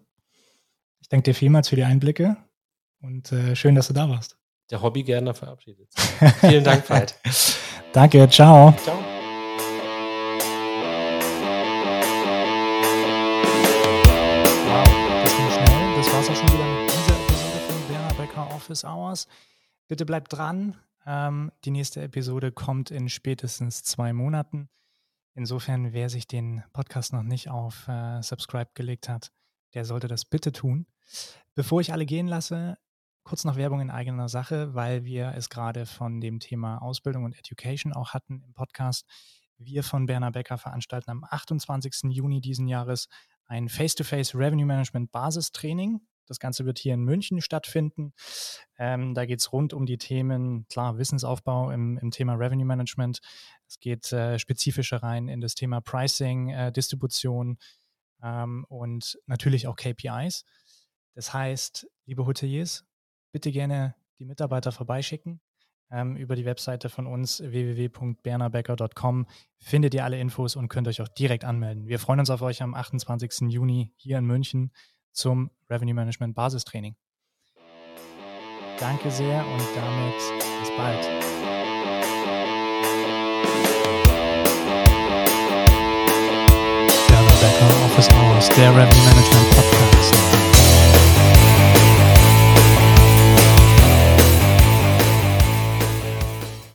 Ich 1.01 1.09
danke 1.09 1.31
dir 1.31 1.35
vielmals 1.35 1.69
für 1.69 1.75
die 1.75 1.83
Einblicke 1.83 2.37
und 3.01 3.31
äh, 3.31 3.55
schön, 3.55 3.75
dass 3.75 3.87
du 3.87 3.93
da 3.93 4.09
warst. 4.09 4.37
Der 4.69 4.81
Hobbygärtner 4.81 5.33
verabschiedet. 5.33 5.89
Vielen 6.39 6.63
Dank, 6.63 6.87
Veit. 6.89 7.15
danke, 7.93 8.29
ciao. 8.29 8.73
Ciao. 8.83 9.08
Office 18.69 18.85
Hours. 18.85 19.27
Bitte 19.87 20.05
bleibt 20.05 20.31
dran. 20.31 20.77
Ähm, 21.03 21.51
die 21.65 21.71
nächste 21.71 22.03
Episode 22.03 22.51
kommt 22.51 22.91
in 22.91 23.09
spätestens 23.09 23.81
zwei 23.81 24.13
Monaten. 24.13 24.69
Insofern, 25.33 25.91
wer 25.91 26.07
sich 26.09 26.27
den 26.27 26.63
Podcast 26.71 27.11
noch 27.11 27.23
nicht 27.23 27.49
auf 27.49 27.87
äh, 27.87 28.21
Subscribe 28.21 28.69
gelegt 28.75 29.09
hat, 29.09 29.31
der 29.73 29.85
sollte 29.85 30.07
das 30.07 30.23
bitte 30.23 30.51
tun. 30.51 30.85
Bevor 31.55 31.81
ich 31.81 31.93
alle 31.93 32.05
gehen 32.05 32.27
lasse, 32.27 32.77
kurz 33.23 33.43
noch 33.43 33.55
Werbung 33.55 33.81
in 33.81 33.89
eigener 33.89 34.29
Sache, 34.29 34.75
weil 34.75 35.03
wir 35.03 35.33
es 35.35 35.49
gerade 35.49 35.87
von 35.87 36.21
dem 36.21 36.39
Thema 36.39 36.77
Ausbildung 36.77 37.23
und 37.23 37.35
Education 37.39 37.91
auch 37.91 38.13
hatten 38.13 38.43
im 38.43 38.53
Podcast. 38.53 39.07
Wir 39.57 39.83
von 39.83 40.05
Berner 40.05 40.31
Becker 40.31 40.59
veranstalten 40.59 41.09
am 41.09 41.23
28. 41.23 42.11
Juni 42.11 42.39
diesen 42.39 42.67
Jahres 42.67 43.07
ein 43.47 43.67
Face-to-Face 43.67 44.35
-face 44.35 44.37
Revenue 44.37 44.67
Management 44.67 45.11
Basistraining. 45.11 46.01
Das 46.29 46.39
Ganze 46.39 46.65
wird 46.65 46.77
hier 46.77 46.93
in 46.93 47.01
München 47.01 47.41
stattfinden. 47.41 48.13
Ähm, 48.77 49.15
da 49.15 49.25
geht 49.25 49.39
es 49.39 49.51
rund 49.51 49.73
um 49.73 49.85
die 49.85 49.97
Themen, 49.97 50.67
klar, 50.69 50.97
Wissensaufbau 50.97 51.71
im, 51.71 51.97
im 51.97 52.11
Thema 52.11 52.35
Revenue 52.35 52.65
Management. 52.65 53.19
Es 53.67 53.79
geht 53.79 54.13
äh, 54.13 54.37
spezifischer 54.37 55.03
rein 55.03 55.27
in 55.27 55.41
das 55.41 55.55
Thema 55.55 55.81
Pricing, 55.81 56.49
äh, 56.49 56.71
Distribution 56.71 57.57
ähm, 58.23 58.63
und 58.69 59.19
natürlich 59.25 59.67
auch 59.67 59.75
KPIs. 59.75 60.45
Das 61.15 61.33
heißt, 61.33 61.87
liebe 62.05 62.25
Hoteliers, 62.25 62.85
bitte 63.31 63.51
gerne 63.51 63.95
die 64.19 64.25
Mitarbeiter 64.25 64.71
vorbeischicken. 64.71 65.41
Ähm, 65.91 66.15
über 66.15 66.35
die 66.35 66.45
Webseite 66.45 66.89
von 66.89 67.07
uns 67.07 67.41
www.bernerbecker.com 67.41 69.25
findet 69.57 69.95
ihr 69.95 70.05
alle 70.05 70.19
Infos 70.19 70.55
und 70.55 70.67
könnt 70.67 70.87
euch 70.87 71.01
auch 71.01 71.07
direkt 71.07 71.43
anmelden. 71.43 71.87
Wir 71.87 71.97
freuen 71.97 72.19
uns 72.19 72.29
auf 72.29 72.43
euch 72.43 72.61
am 72.61 72.75
28. 72.75 73.49
Juni 73.49 73.91
hier 73.95 74.19
in 74.19 74.25
München 74.25 74.71
zum 75.19 75.51
Revenue 75.69 75.93
Management 75.93 76.33
Basistraining. 76.33 76.95
Danke 78.79 79.11
sehr 79.11 79.45
und 79.45 79.67
damit 79.75 80.15
bis 80.61 80.71
bald. 80.77 81.05
Der 88.55 88.71
Revenue 88.71 89.05
Management 89.05 89.49
Podcast. 89.55 90.48